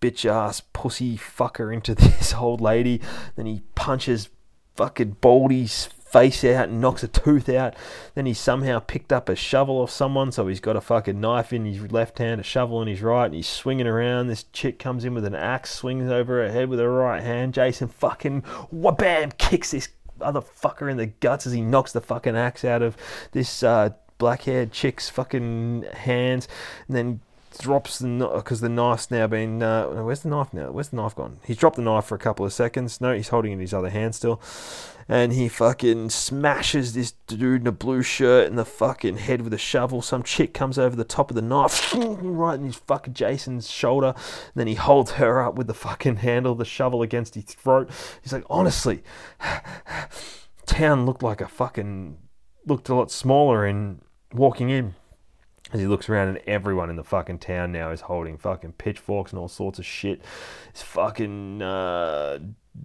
bitch 0.00 0.28
ass 0.28 0.62
pussy 0.72 1.16
fucker 1.16 1.72
into 1.72 1.94
this 1.96 2.34
old 2.34 2.60
lady. 2.60 3.00
Then 3.36 3.46
he 3.46 3.62
punches 3.74 4.28
fucking 4.76 5.16
Baldy's 5.20 5.88
face 6.10 6.42
out 6.42 6.68
and 6.68 6.80
knocks 6.80 7.02
a 7.02 7.08
tooth 7.08 7.48
out. 7.48 7.74
Then 8.14 8.26
he 8.26 8.34
somehow 8.34 8.80
picked 8.80 9.12
up 9.12 9.28
a 9.28 9.36
shovel 9.36 9.78
off 9.78 9.90
someone, 9.90 10.32
so 10.32 10.48
he's 10.48 10.60
got 10.60 10.76
a 10.76 10.80
fucking 10.80 11.20
knife 11.20 11.52
in 11.52 11.64
his 11.64 11.92
left 11.92 12.18
hand, 12.18 12.40
a 12.40 12.44
shovel 12.44 12.82
in 12.82 12.88
his 12.88 13.00
right, 13.00 13.26
and 13.26 13.34
he's 13.34 13.48
swinging 13.48 13.86
around. 13.86 14.26
This 14.26 14.44
chick 14.52 14.78
comes 14.78 15.04
in 15.04 15.14
with 15.14 15.24
an 15.24 15.34
axe, 15.34 15.70
swings 15.70 16.10
over 16.10 16.42
her 16.42 16.50
head 16.50 16.68
with 16.68 16.80
her 16.80 16.92
right 16.92 17.22
hand. 17.22 17.54
Jason 17.54 17.88
fucking 17.88 18.42
whabam 18.74 19.36
kicks 19.38 19.70
this 19.70 19.88
other 20.20 20.40
fucker 20.40 20.90
in 20.90 20.96
the 20.96 21.06
guts 21.06 21.46
as 21.46 21.52
he 21.52 21.60
knocks 21.60 21.92
the 21.92 22.00
fucking 22.00 22.36
axe 22.36 22.64
out 22.64 22.82
of 22.82 22.96
this 23.32 23.62
uh, 23.62 23.90
black 24.18 24.42
haired 24.42 24.72
chick's 24.72 25.08
fucking 25.08 25.84
hands, 25.92 26.48
and 26.88 26.96
then 26.96 27.20
drops 27.60 27.98
the 27.98 28.08
knife 28.08 28.36
because 28.36 28.60
the 28.60 28.68
knife's 28.68 29.10
now 29.10 29.26
been 29.26 29.62
uh, 29.62 29.86
where's 29.86 30.20
the 30.20 30.28
knife 30.28 30.52
now? 30.52 30.70
Where's 30.70 30.88
the 30.88 30.96
knife 30.96 31.14
gone? 31.14 31.38
He's 31.44 31.58
dropped 31.58 31.76
the 31.76 31.82
knife 31.82 32.06
for 32.06 32.14
a 32.14 32.18
couple 32.18 32.46
of 32.46 32.52
seconds. 32.52 33.00
No, 33.00 33.14
he's 33.14 33.28
holding 33.28 33.52
it 33.52 33.54
in 33.54 33.60
his 33.60 33.74
other 33.74 33.90
hand 33.90 34.14
still, 34.14 34.40
and 35.08 35.32
he 35.32 35.48
fucking 35.48 36.10
smashes 36.10 36.94
this 36.94 37.12
dude 37.26 37.60
in 37.60 37.66
a 37.66 37.72
blue 37.72 38.02
shirt 38.02 38.48
in 38.48 38.56
the 38.56 38.64
fucking 38.64 39.18
head 39.18 39.42
with 39.42 39.52
a 39.52 39.58
shovel. 39.58 40.00
Some 40.00 40.22
chick 40.22 40.54
comes 40.54 40.78
over 40.78 40.96
the 40.96 41.04
top 41.04 41.30
of 41.30 41.34
the 41.34 41.42
knife, 41.42 41.92
right 41.96 42.58
in 42.58 42.64
his 42.64 42.76
fucking 42.76 43.14
Jason's 43.14 43.70
shoulder. 43.70 44.14
And 44.16 44.54
then 44.54 44.66
he 44.66 44.74
holds 44.74 45.12
her 45.12 45.42
up 45.42 45.54
with 45.54 45.66
the 45.66 45.74
fucking 45.74 46.16
handle 46.16 46.54
the 46.54 46.64
shovel 46.64 47.02
against 47.02 47.34
his 47.34 47.44
throat. 47.44 47.90
He's 48.22 48.32
like, 48.32 48.44
honestly, 48.48 49.02
town 50.66 51.04
looked 51.04 51.22
like 51.22 51.40
a 51.40 51.48
fucking 51.48 52.16
looked 52.66 52.88
a 52.88 52.94
lot 52.94 53.10
smaller 53.10 53.66
in 53.66 54.00
walking 54.32 54.70
in 54.70 54.94
as 55.72 55.80
he 55.80 55.86
looks 55.86 56.08
around 56.08 56.28
and 56.28 56.38
everyone 56.46 56.90
in 56.90 56.96
the 56.96 57.04
fucking 57.04 57.38
town 57.38 57.72
now 57.72 57.90
is 57.90 58.02
holding 58.02 58.36
fucking 58.36 58.72
pitchforks 58.72 59.32
and 59.32 59.38
all 59.38 59.48
sorts 59.48 59.78
of 59.78 59.86
shit. 59.86 60.22
This 60.72 60.82
fucking 60.82 61.62
uh, 61.62 62.38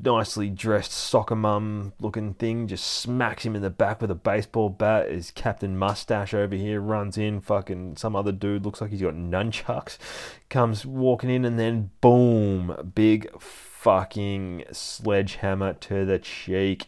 nicely 0.03 0.49
dressed 0.49 0.91
soccer 0.91 1.35
mum 1.35 1.93
looking 1.99 2.33
thing 2.35 2.67
just 2.67 2.85
smacks 2.85 3.45
him 3.45 3.55
in 3.55 3.61
the 3.61 3.69
back 3.69 4.01
with 4.01 4.11
a 4.11 4.15
baseball 4.15 4.69
bat. 4.69 5.09
His 5.09 5.31
Captain 5.31 5.77
Mustache 5.77 6.33
over 6.33 6.55
here 6.55 6.79
runs 6.79 7.17
in. 7.17 7.41
Fucking 7.41 7.97
some 7.97 8.15
other 8.15 8.31
dude 8.31 8.65
looks 8.65 8.81
like 8.81 8.91
he's 8.91 9.01
got 9.01 9.15
nunchucks. 9.15 9.97
Comes 10.49 10.85
walking 10.85 11.29
in 11.29 11.45
and 11.45 11.59
then 11.59 11.91
boom, 12.01 12.91
big 12.93 13.29
fucking 13.41 14.65
sledgehammer 14.71 15.73
to 15.73 16.05
the 16.05 16.19
cheek. 16.19 16.85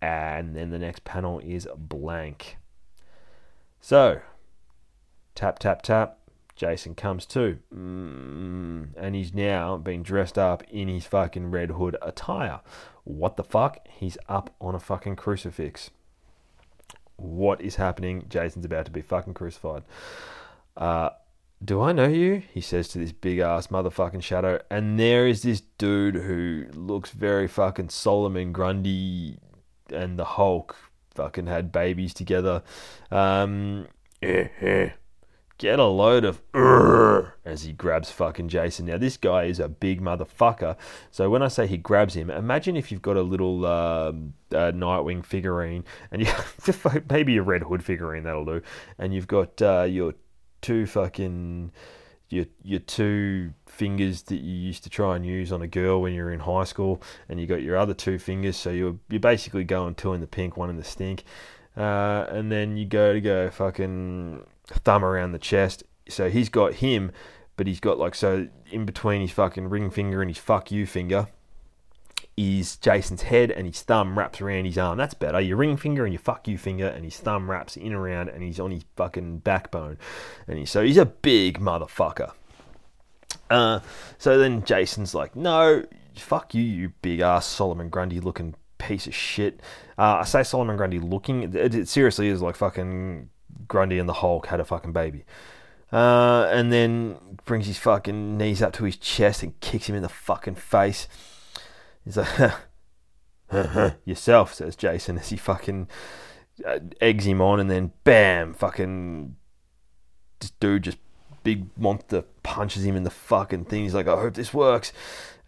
And 0.00 0.56
then 0.56 0.70
the 0.70 0.78
next 0.78 1.04
panel 1.04 1.40
is 1.40 1.68
blank. 1.76 2.56
So, 3.80 4.20
Tap, 5.34 5.58
tap, 5.58 5.82
tap. 5.82 6.18
Jason 6.54 6.94
comes 6.94 7.26
to. 7.26 7.58
Mm, 7.74 8.90
and 8.96 9.14
he's 9.14 9.34
now 9.34 9.76
been 9.76 10.02
dressed 10.02 10.38
up 10.38 10.62
in 10.70 10.88
his 10.88 11.06
fucking 11.06 11.50
Red 11.50 11.70
Hood 11.70 11.96
attire. 12.02 12.60
What 13.04 13.36
the 13.36 13.44
fuck? 13.44 13.78
He's 13.88 14.18
up 14.28 14.54
on 14.60 14.74
a 14.74 14.80
fucking 14.80 15.16
crucifix. 15.16 15.90
What 17.16 17.60
is 17.60 17.76
happening? 17.76 18.26
Jason's 18.28 18.64
about 18.64 18.84
to 18.86 18.90
be 18.90 19.02
fucking 19.02 19.34
crucified. 19.34 19.82
Uh, 20.76 21.10
do 21.64 21.80
I 21.80 21.92
know 21.92 22.08
you? 22.08 22.42
He 22.52 22.60
says 22.60 22.88
to 22.88 22.98
this 22.98 23.12
big 23.12 23.38
ass 23.38 23.68
motherfucking 23.68 24.22
shadow. 24.22 24.60
And 24.70 24.98
there 24.98 25.26
is 25.26 25.42
this 25.42 25.62
dude 25.78 26.16
who 26.16 26.66
looks 26.74 27.10
very 27.10 27.48
fucking 27.48 27.90
Solomon 27.90 28.52
Grundy 28.52 29.38
and 29.92 30.18
the 30.18 30.24
Hulk 30.24 30.76
fucking 31.14 31.46
had 31.46 31.72
babies 31.72 32.14
together. 32.14 32.62
Um, 33.10 33.86
get 35.62 35.78
a 35.78 35.84
load 35.84 36.24
of 36.24 36.42
as 37.44 37.62
he 37.62 37.72
grabs 37.72 38.10
fucking 38.10 38.48
Jason. 38.48 38.86
Now 38.86 38.98
this 38.98 39.16
guy 39.16 39.44
is 39.44 39.60
a 39.60 39.68
big 39.68 40.02
motherfucker. 40.02 40.76
So 41.12 41.30
when 41.30 41.40
I 41.40 41.46
say 41.46 41.68
he 41.68 41.76
grabs 41.76 42.14
him, 42.14 42.30
imagine 42.30 42.76
if 42.76 42.90
you've 42.90 43.00
got 43.00 43.16
a 43.16 43.22
little 43.22 43.64
um, 43.64 44.34
uh, 44.50 44.72
Nightwing 44.72 45.24
figurine 45.24 45.84
and 46.10 46.20
you 46.20 46.32
maybe 47.10 47.36
a 47.36 47.42
Red 47.42 47.62
Hood 47.62 47.84
figurine 47.84 48.24
that'll 48.24 48.44
do, 48.44 48.60
and 48.98 49.14
you've 49.14 49.28
got 49.28 49.62
uh, 49.62 49.84
your 49.84 50.14
two 50.62 50.84
fucking 50.84 51.70
your 52.28 52.46
your 52.64 52.80
two 52.80 53.54
fingers 53.66 54.22
that 54.22 54.38
you 54.38 54.54
used 54.54 54.82
to 54.82 54.90
try 54.90 55.14
and 55.14 55.24
use 55.24 55.52
on 55.52 55.62
a 55.62 55.68
girl 55.68 56.02
when 56.02 56.12
you 56.12 56.24
were 56.24 56.32
in 56.32 56.40
high 56.40 56.64
school, 56.64 57.00
and 57.28 57.40
you 57.40 57.46
got 57.46 57.62
your 57.62 57.76
other 57.76 57.94
two 57.94 58.18
fingers. 58.18 58.56
So 58.56 58.70
you're 58.70 58.98
you're 59.08 59.20
basically 59.20 59.62
going 59.62 59.94
two 59.94 60.12
in 60.12 60.20
the 60.20 60.26
pink, 60.26 60.56
one 60.56 60.70
in 60.70 60.76
the 60.76 60.82
stink, 60.82 61.22
uh, 61.76 62.26
and 62.30 62.50
then 62.50 62.76
you 62.76 62.84
go 62.84 63.12
to 63.12 63.20
go 63.20 63.48
fucking 63.48 64.44
thumb 64.66 65.04
around 65.04 65.32
the 65.32 65.38
chest. 65.38 65.82
So 66.08 66.30
he's 66.30 66.48
got 66.48 66.74
him, 66.74 67.12
but 67.56 67.66
he's 67.66 67.80
got 67.80 67.98
like 67.98 68.14
so 68.14 68.48
in 68.70 68.84
between 68.84 69.20
his 69.20 69.30
fucking 69.30 69.68
ring 69.68 69.90
finger 69.90 70.22
and 70.22 70.30
his 70.30 70.38
fuck 70.38 70.70
you 70.70 70.86
finger 70.86 71.28
is 72.36 72.76
Jason's 72.76 73.22
head 73.22 73.50
and 73.50 73.66
his 73.66 73.82
thumb 73.82 74.18
wraps 74.18 74.40
around 74.40 74.64
his 74.64 74.78
arm. 74.78 74.96
That's 74.98 75.14
better. 75.14 75.40
Your 75.40 75.58
ring 75.58 75.76
finger 75.76 76.04
and 76.04 76.12
your 76.12 76.20
fuck 76.20 76.48
you 76.48 76.56
finger 76.56 76.86
and 76.86 77.04
his 77.04 77.18
thumb 77.18 77.50
wraps 77.50 77.76
in 77.76 77.92
around 77.92 78.30
and 78.30 78.42
he's 78.42 78.58
on 78.58 78.70
his 78.70 78.84
fucking 78.96 79.38
backbone. 79.38 79.98
And 80.48 80.58
he, 80.58 80.66
so 80.66 80.82
he's 80.82 80.96
a 80.96 81.06
big 81.06 81.60
motherfucker. 81.60 82.32
Uh, 83.50 83.80
so 84.18 84.38
then 84.38 84.64
Jason's 84.64 85.14
like, 85.14 85.36
no, 85.36 85.84
fuck 86.16 86.54
you, 86.54 86.62
you 86.62 86.92
big 87.02 87.20
ass 87.20 87.46
Solomon 87.46 87.90
Grundy 87.90 88.18
looking 88.18 88.54
piece 88.78 89.06
of 89.06 89.14
shit. 89.14 89.60
Uh, 89.98 90.18
I 90.20 90.24
say 90.24 90.42
Solomon 90.42 90.76
Grundy 90.76 91.00
looking, 91.00 91.54
it, 91.54 91.74
it, 91.74 91.88
seriously 91.88 92.28
is 92.28 92.40
like 92.40 92.56
fucking 92.56 93.28
Grundy 93.68 93.98
and 93.98 94.08
the 94.08 94.14
Hulk 94.14 94.46
had 94.46 94.60
a 94.60 94.64
fucking 94.64 94.92
baby. 94.92 95.24
Uh, 95.92 96.48
and 96.50 96.72
then 96.72 97.18
brings 97.44 97.66
his 97.66 97.78
fucking 97.78 98.38
knees 98.38 98.62
up 98.62 98.72
to 98.74 98.84
his 98.84 98.96
chest 98.96 99.42
and 99.42 99.58
kicks 99.60 99.88
him 99.88 99.94
in 99.94 100.02
the 100.02 100.08
fucking 100.08 100.54
face. 100.54 101.06
He's 102.04 102.16
like, 102.16 102.52
yourself, 104.04 104.54
says 104.54 104.74
Jason 104.76 105.18
as 105.18 105.28
he 105.28 105.36
fucking 105.36 105.88
uh, 106.66 106.78
eggs 107.00 107.26
him 107.26 107.40
on, 107.40 107.60
and 107.60 107.70
then 107.70 107.92
bam, 108.04 108.54
fucking 108.54 109.36
this 110.40 110.50
dude 110.52 110.84
just 110.84 110.98
big 111.44 111.66
monster 111.76 112.22
punches 112.42 112.84
him 112.84 112.96
in 112.96 113.02
the 113.02 113.10
fucking 113.10 113.66
thing. 113.66 113.82
He's 113.82 113.94
like, 113.94 114.08
I 114.08 114.18
hope 114.18 114.34
this 114.34 114.54
works. 114.54 114.92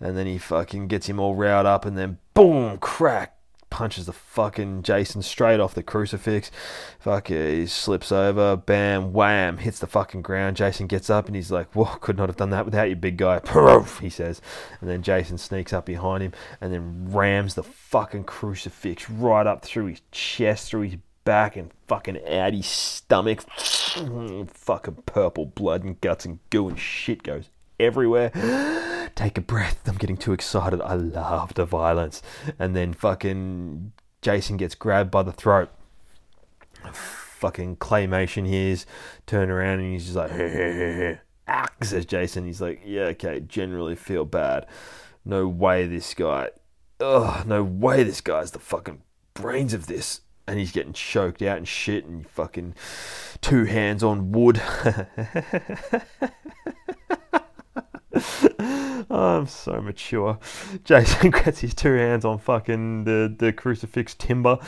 And 0.00 0.16
then 0.16 0.26
he 0.26 0.38
fucking 0.38 0.88
gets 0.88 1.08
him 1.08 1.18
all 1.18 1.34
riled 1.34 1.66
up, 1.66 1.84
and 1.84 1.96
then 1.96 2.18
boom, 2.34 2.78
crack, 2.78 3.33
punches 3.74 4.06
the 4.06 4.12
fucking 4.12 4.84
Jason 4.84 5.20
straight 5.20 5.58
off 5.58 5.74
the 5.74 5.82
crucifix. 5.82 6.48
Fuck 7.00 7.30
yeah, 7.30 7.48
he 7.48 7.66
slips 7.66 8.12
over, 8.12 8.56
bam, 8.56 9.12
wham, 9.12 9.58
hits 9.58 9.80
the 9.80 9.88
fucking 9.88 10.22
ground. 10.22 10.56
Jason 10.56 10.86
gets 10.86 11.10
up 11.10 11.26
and 11.26 11.34
he's 11.34 11.50
like, 11.50 11.72
Whoa, 11.72 11.96
could 11.96 12.16
not 12.16 12.28
have 12.28 12.36
done 12.36 12.50
that 12.50 12.66
without 12.66 12.88
you, 12.88 12.94
big 12.94 13.16
guy. 13.16 13.40
he 14.00 14.08
says. 14.08 14.40
And 14.80 14.88
then 14.88 15.02
Jason 15.02 15.38
sneaks 15.38 15.72
up 15.72 15.86
behind 15.86 16.22
him 16.22 16.32
and 16.60 16.72
then 16.72 17.10
rams 17.10 17.56
the 17.56 17.64
fucking 17.64 18.24
crucifix 18.24 19.10
right 19.10 19.44
up 19.44 19.64
through 19.64 19.86
his 19.86 20.02
chest, 20.12 20.68
through 20.68 20.82
his 20.82 20.96
back, 21.24 21.56
and 21.56 21.72
fucking 21.88 22.24
out 22.28 22.52
his 22.52 22.66
stomach. 22.66 23.40
fucking 24.46 25.02
purple 25.04 25.46
blood 25.46 25.82
and 25.82 26.00
guts 26.00 26.24
and 26.24 26.38
goo 26.50 26.68
and 26.68 26.78
shit 26.78 27.24
goes 27.24 27.50
everywhere. 27.80 28.30
Take 29.14 29.38
a 29.38 29.40
breath. 29.40 29.80
I'm 29.86 29.96
getting 29.96 30.16
too 30.16 30.32
excited. 30.32 30.80
I 30.80 30.94
love 30.94 31.54
the 31.54 31.64
violence. 31.64 32.22
And 32.58 32.74
then 32.74 32.92
fucking 32.92 33.92
Jason 34.22 34.56
gets 34.56 34.74
grabbed 34.74 35.10
by 35.10 35.22
the 35.22 35.32
throat. 35.32 35.70
Fucking 36.92 37.76
claymation 37.76 38.46
hears, 38.46 38.86
turn 39.26 39.50
around 39.50 39.80
and 39.80 39.92
he's 39.92 40.04
just 40.04 40.16
like, 40.16 40.30
hey, 40.30 40.48
hey, 40.48 40.72
hey, 40.72 40.92
hey. 40.94 41.20
Ah, 41.46 41.68
says 41.82 42.06
Jason. 42.06 42.46
He's 42.46 42.60
like, 42.60 42.80
yeah, 42.84 43.02
okay, 43.02 43.40
generally 43.40 43.94
feel 43.94 44.24
bad. 44.24 44.66
No 45.24 45.46
way 45.46 45.86
this 45.86 46.12
guy, 46.14 46.48
ugh, 47.00 47.46
no 47.46 47.62
way 47.62 48.02
this 48.02 48.20
guy's 48.20 48.52
the 48.52 48.58
fucking 48.58 49.02
brains 49.34 49.74
of 49.74 49.86
this. 49.86 50.22
And 50.46 50.58
he's 50.58 50.72
getting 50.72 50.92
choked 50.92 51.40
out 51.40 51.56
and 51.56 51.68
shit 51.68 52.04
and 52.04 52.28
fucking 52.28 52.74
two 53.40 53.64
hands 53.64 54.02
on 54.02 54.32
wood. 54.32 54.60
I'm 59.14 59.46
so 59.46 59.80
mature. 59.80 60.38
Jason 60.84 61.30
gets 61.30 61.60
his 61.60 61.72
two 61.72 61.94
hands 61.94 62.24
on 62.24 62.38
fucking 62.38 63.04
the, 63.04 63.32
the 63.36 63.52
crucifix 63.52 64.14
timber, 64.14 64.58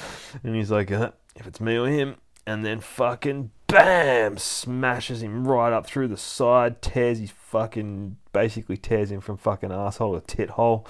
and 0.45 0.55
he's 0.55 0.71
like, 0.71 0.93
uh, 0.93 1.11
if 1.35 1.47
it's 1.47 1.61
me 1.61 1.77
or 1.77 1.89
him, 1.89 2.17
and 2.47 2.65
then 2.65 2.81
fucking 2.81 3.51
bam, 3.67 4.39
smashes 4.39 5.21
him 5.21 5.49
right 5.49 5.73
up 5.73 5.87
through 5.87 6.07
the 6.09 6.17
side, 6.17 6.81
tears 6.81 7.19
his 7.19 7.33
fucking, 7.33 8.17
basically 8.33 8.77
tears 8.77 9.11
him 9.11 9.21
from 9.21 9.37
fucking 9.37 9.73
asshole 9.73 10.21
to 10.21 10.25
tit 10.25 10.51
hole, 10.51 10.87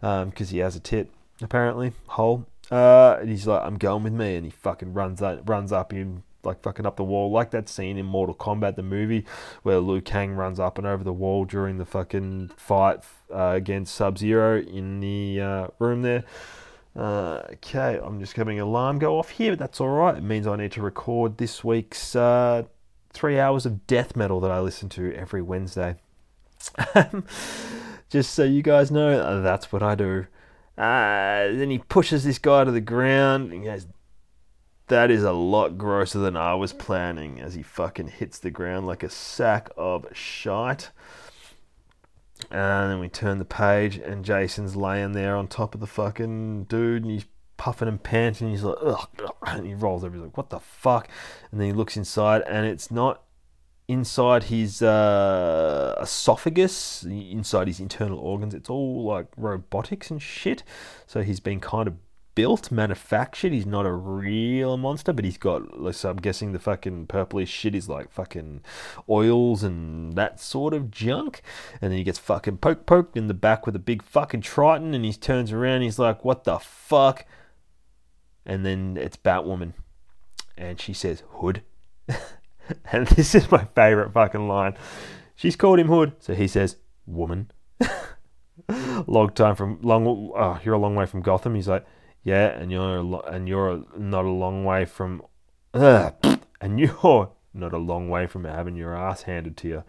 because 0.00 0.22
um, 0.22 0.46
he 0.46 0.58
has 0.58 0.76
a 0.76 0.80
tit 0.80 1.10
apparently 1.40 1.92
hole. 2.08 2.46
Uh, 2.70 3.16
and 3.20 3.30
he's 3.30 3.46
like, 3.46 3.62
I'm 3.64 3.78
going 3.78 4.02
with 4.02 4.12
me, 4.12 4.36
and 4.36 4.44
he 4.44 4.50
fucking 4.50 4.92
runs 4.92 5.22
up, 5.22 5.48
runs 5.48 5.72
up 5.72 5.92
him 5.92 6.24
like 6.48 6.62
fucking 6.62 6.86
up 6.86 6.96
the 6.96 7.04
wall, 7.04 7.30
like 7.30 7.50
that 7.52 7.68
scene 7.68 7.96
in 7.96 8.06
Mortal 8.06 8.34
Kombat, 8.34 8.76
the 8.76 8.82
movie, 8.82 9.24
where 9.62 9.78
Liu 9.78 10.00
Kang 10.00 10.32
runs 10.32 10.58
up 10.58 10.78
and 10.78 10.86
over 10.86 11.04
the 11.04 11.12
wall 11.12 11.44
during 11.44 11.78
the 11.78 11.84
fucking 11.84 12.50
fight 12.56 13.00
uh, 13.32 13.52
against 13.54 13.94
Sub 13.94 14.18
Zero 14.18 14.60
in 14.60 15.00
the 15.00 15.40
uh, 15.40 15.66
room 15.78 16.02
there. 16.02 16.24
Uh, 16.96 17.42
okay, 17.52 18.00
I'm 18.02 18.18
just 18.18 18.34
having 18.34 18.58
an 18.58 18.64
alarm 18.64 18.98
go 18.98 19.18
off 19.18 19.30
here, 19.30 19.52
but 19.52 19.58
that's 19.60 19.80
all 19.80 19.88
right. 19.88 20.16
It 20.16 20.22
means 20.22 20.46
I 20.46 20.56
need 20.56 20.72
to 20.72 20.82
record 20.82 21.38
this 21.38 21.62
week's 21.62 22.16
uh, 22.16 22.64
three 23.10 23.38
hours 23.38 23.66
of 23.66 23.86
death 23.86 24.16
metal 24.16 24.40
that 24.40 24.50
I 24.50 24.60
listen 24.60 24.88
to 24.90 25.14
every 25.14 25.42
Wednesday. 25.42 25.96
just 28.08 28.32
so 28.32 28.42
you 28.42 28.62
guys 28.62 28.90
know, 28.90 29.40
that's 29.42 29.70
what 29.70 29.82
I 29.82 29.94
do. 29.94 30.26
Uh, 30.76 31.50
then 31.52 31.70
he 31.70 31.78
pushes 31.78 32.24
this 32.24 32.38
guy 32.38 32.64
to 32.64 32.70
the 32.70 32.80
ground. 32.80 33.52
He 33.52 33.60
goes 33.60 33.86
that 34.88 35.10
is 35.10 35.22
a 35.22 35.32
lot 35.32 35.78
grosser 35.78 36.18
than 36.18 36.36
I 36.36 36.54
was 36.54 36.72
planning 36.72 37.40
as 37.40 37.54
he 37.54 37.62
fucking 37.62 38.08
hits 38.08 38.38
the 38.38 38.50
ground 38.50 38.86
like 38.86 39.02
a 39.02 39.10
sack 39.10 39.70
of 39.76 40.06
shite. 40.12 40.90
And 42.50 42.90
then 42.90 43.00
we 43.00 43.08
turn 43.08 43.38
the 43.38 43.44
page 43.44 43.96
and 43.96 44.24
Jason's 44.24 44.76
laying 44.76 45.12
there 45.12 45.36
on 45.36 45.48
top 45.48 45.74
of 45.74 45.80
the 45.80 45.86
fucking 45.86 46.64
dude 46.64 47.02
and 47.02 47.10
he's 47.10 47.26
puffing 47.56 47.88
and 47.88 48.02
panting. 48.02 48.48
And 48.48 48.56
he's 48.56 48.64
like, 48.64 48.78
ugh, 48.80 49.08
and 49.46 49.66
he 49.66 49.74
rolls 49.74 50.04
over. 50.04 50.14
He's 50.14 50.22
like, 50.22 50.36
what 50.36 50.50
the 50.50 50.60
fuck? 50.60 51.08
And 51.50 51.60
then 51.60 51.68
he 51.68 51.72
looks 51.72 51.96
inside 51.96 52.42
and 52.42 52.66
it's 52.66 52.90
not 52.90 53.22
inside 53.88 54.44
his 54.44 54.82
uh, 54.82 55.98
esophagus, 56.00 57.04
inside 57.04 57.66
his 57.66 57.80
internal 57.80 58.18
organs. 58.18 58.54
It's 58.54 58.70
all 58.70 59.04
like 59.04 59.26
robotics 59.36 60.10
and 60.10 60.22
shit. 60.22 60.62
So 61.06 61.22
he's 61.22 61.40
been 61.40 61.58
kind 61.58 61.88
of 61.88 61.94
built, 62.38 62.70
manufactured. 62.70 63.52
He's 63.52 63.66
not 63.66 63.84
a 63.84 63.90
real 63.90 64.76
monster, 64.76 65.12
but 65.12 65.24
he's 65.24 65.36
got, 65.36 65.62
so 65.92 66.10
I'm 66.10 66.18
guessing 66.18 66.52
the 66.52 66.60
fucking 66.60 67.08
purplish 67.08 67.50
shit 67.50 67.74
is 67.74 67.88
like 67.88 68.12
fucking 68.12 68.60
oils 69.10 69.64
and 69.64 70.12
that 70.12 70.38
sort 70.38 70.72
of 70.72 70.88
junk. 70.88 71.42
And 71.82 71.90
then 71.90 71.98
he 71.98 72.04
gets 72.04 72.20
fucking 72.20 72.58
poke 72.58 72.86
poked 72.86 73.16
in 73.16 73.26
the 73.26 73.34
back 73.34 73.66
with 73.66 73.74
a 73.74 73.80
big 73.80 74.04
fucking 74.04 74.42
Triton, 74.42 74.94
and 74.94 75.04
he 75.04 75.12
turns 75.12 75.50
around, 75.50 75.80
he's 75.80 75.98
like, 75.98 76.24
what 76.24 76.44
the 76.44 76.60
fuck? 76.60 77.26
And 78.46 78.64
then 78.64 78.96
it's 78.96 79.16
Batwoman, 79.16 79.72
and 80.56 80.80
she 80.80 80.92
says, 80.92 81.24
Hood. 81.40 81.62
and 82.92 83.08
this 83.08 83.34
is 83.34 83.50
my 83.50 83.64
favorite 83.74 84.12
fucking 84.12 84.46
line. 84.46 84.76
She's 85.34 85.56
called 85.56 85.80
him 85.80 85.88
Hood, 85.88 86.12
so 86.20 86.36
he 86.36 86.46
says, 86.46 86.76
Woman. 87.04 87.50
long 89.08 89.30
time 89.30 89.56
from 89.56 89.80
long. 89.82 90.30
Oh, 90.36 90.60
you're 90.62 90.74
a 90.74 90.78
long 90.78 90.94
way 90.94 91.06
from 91.06 91.20
Gotham. 91.20 91.56
He's 91.56 91.66
like, 91.66 91.84
yeah, 92.22 92.48
and 92.48 92.70
you're 92.70 93.22
and 93.26 93.48
you're 93.48 93.84
not 93.96 94.24
a 94.24 94.30
long 94.30 94.64
way 94.64 94.84
from, 94.84 95.22
uh, 95.74 96.10
and 96.60 96.80
you're 96.80 97.30
not 97.54 97.72
a 97.72 97.78
long 97.78 98.08
way 98.08 98.26
from 98.26 98.44
having 98.44 98.76
your 98.76 98.96
ass 98.96 99.22
handed 99.22 99.56
to 99.58 99.68
you. 99.68 99.84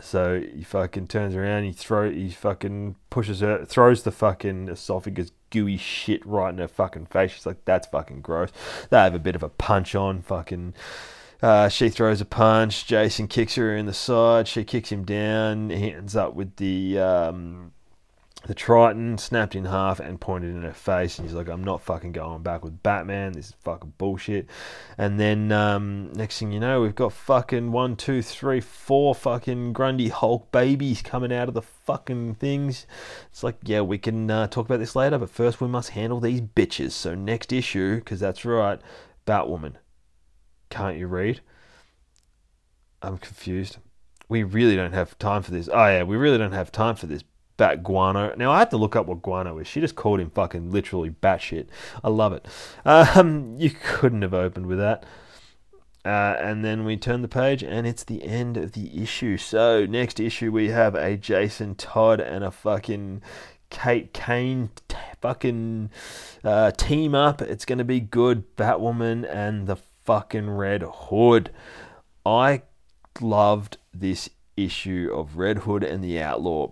So 0.00 0.40
he 0.40 0.62
fucking 0.62 1.06
turns 1.06 1.34
around, 1.34 1.64
he 1.64 1.72
throw, 1.72 2.10
he 2.10 2.30
fucking 2.30 2.96
pushes 3.08 3.40
her, 3.40 3.64
throws 3.64 4.02
the 4.02 4.10
fucking 4.10 4.68
esophagus 4.68 5.32
gooey 5.50 5.78
shit 5.78 6.24
right 6.26 6.50
in 6.50 6.58
her 6.58 6.68
fucking 6.68 7.06
face. 7.06 7.32
She's 7.32 7.46
like, 7.46 7.64
"That's 7.64 7.86
fucking 7.88 8.20
gross." 8.20 8.50
They 8.90 8.98
have 8.98 9.14
a 9.14 9.18
bit 9.18 9.36
of 9.36 9.42
a 9.42 9.48
punch 9.48 9.94
on, 9.94 10.22
fucking. 10.22 10.74
Uh, 11.42 11.68
she 11.68 11.88
throws 11.88 12.20
a 12.20 12.24
punch. 12.26 12.86
Jason 12.86 13.28
kicks 13.28 13.54
her 13.56 13.76
in 13.76 13.86
the 13.86 13.92
side. 13.92 14.48
She 14.48 14.64
kicks 14.64 14.90
him 14.90 15.04
down. 15.04 15.70
He 15.70 15.92
ends 15.92 16.16
up 16.16 16.34
with 16.34 16.56
the 16.56 16.98
um, 16.98 17.72
the 18.46 18.54
Triton 18.54 19.18
snapped 19.18 19.54
in 19.54 19.64
half 19.64 19.98
and 19.98 20.20
pointed 20.20 20.54
in 20.54 20.62
her 20.62 20.72
face, 20.72 21.18
and 21.18 21.26
he's 21.26 21.34
like, 21.34 21.48
"I'm 21.48 21.64
not 21.64 21.80
fucking 21.80 22.12
going 22.12 22.42
back 22.42 22.62
with 22.62 22.82
Batman. 22.82 23.32
This 23.32 23.48
is 23.48 23.56
fucking 23.60 23.94
bullshit." 23.98 24.48
And 24.96 25.18
then 25.18 25.50
um, 25.50 26.12
next 26.12 26.38
thing 26.38 26.52
you 26.52 26.60
know, 26.60 26.80
we've 26.80 26.94
got 26.94 27.12
fucking 27.12 27.72
one, 27.72 27.96
two, 27.96 28.22
three, 28.22 28.60
four 28.60 29.14
fucking 29.14 29.72
Grundy 29.72 30.08
Hulk 30.08 30.52
babies 30.52 31.02
coming 31.02 31.32
out 31.32 31.48
of 31.48 31.54
the 31.54 31.62
fucking 31.62 32.36
things. 32.36 32.86
It's 33.30 33.42
like, 33.42 33.56
yeah, 33.64 33.80
we 33.80 33.98
can 33.98 34.30
uh, 34.30 34.46
talk 34.46 34.66
about 34.66 34.78
this 34.78 34.96
later, 34.96 35.18
but 35.18 35.30
first 35.30 35.60
we 35.60 35.68
must 35.68 35.90
handle 35.90 36.20
these 36.20 36.40
bitches. 36.40 36.92
So 36.92 37.14
next 37.14 37.52
issue, 37.52 37.96
because 37.96 38.20
that's 38.20 38.44
right, 38.44 38.80
Batwoman. 39.26 39.74
Can't 40.70 40.98
you 40.98 41.06
read? 41.06 41.40
I'm 43.02 43.18
confused. 43.18 43.78
We 44.28 44.42
really 44.42 44.76
don't 44.76 44.92
have 44.92 45.18
time 45.18 45.42
for 45.42 45.52
this. 45.52 45.68
Oh 45.72 45.86
yeah, 45.86 46.02
we 46.02 46.16
really 46.16 46.38
don't 46.38 46.52
have 46.52 46.72
time 46.72 46.96
for 46.96 47.06
this 47.06 47.22
Bat 47.56 47.82
Guano. 47.82 48.34
Now 48.36 48.52
I 48.52 48.58
had 48.58 48.70
to 48.70 48.76
look 48.76 48.96
up 48.96 49.06
what 49.06 49.22
guano 49.22 49.58
is. 49.58 49.66
She 49.66 49.80
just 49.80 49.96
called 49.96 50.20
him 50.20 50.30
fucking 50.30 50.70
literally 50.70 51.10
batshit. 51.10 51.68
I 52.04 52.08
love 52.08 52.32
it. 52.32 52.46
Um, 52.84 53.54
you 53.58 53.70
couldn't 53.70 54.22
have 54.22 54.34
opened 54.34 54.66
with 54.66 54.78
that. 54.78 55.04
Uh, 56.04 56.36
and 56.38 56.64
then 56.64 56.84
we 56.84 56.96
turn 56.96 57.20
the 57.20 57.28
page, 57.28 57.64
and 57.64 57.84
it's 57.84 58.04
the 58.04 58.22
end 58.22 58.56
of 58.56 58.72
the 58.72 59.02
issue. 59.02 59.36
So, 59.36 59.86
next 59.86 60.20
issue, 60.20 60.52
we 60.52 60.68
have 60.68 60.94
a 60.94 61.16
Jason 61.16 61.74
Todd 61.74 62.20
and 62.20 62.44
a 62.44 62.52
fucking 62.52 63.22
Kate 63.70 64.12
Kane 64.12 64.70
t- 64.86 64.96
fucking 65.20 65.90
uh, 66.44 66.70
team 66.70 67.16
up. 67.16 67.42
It's 67.42 67.64
going 67.64 67.78
to 67.78 67.84
be 67.84 67.98
good. 67.98 68.56
Batwoman 68.56 69.28
and 69.28 69.66
the 69.66 69.76
fucking 70.04 70.48
Red 70.48 70.84
Hood. 70.88 71.50
I 72.24 72.62
loved 73.20 73.78
this 73.92 74.30
issue 74.56 75.10
of 75.12 75.36
Red 75.36 75.58
Hood 75.58 75.82
and 75.82 76.04
the 76.04 76.20
Outlaw. 76.20 76.70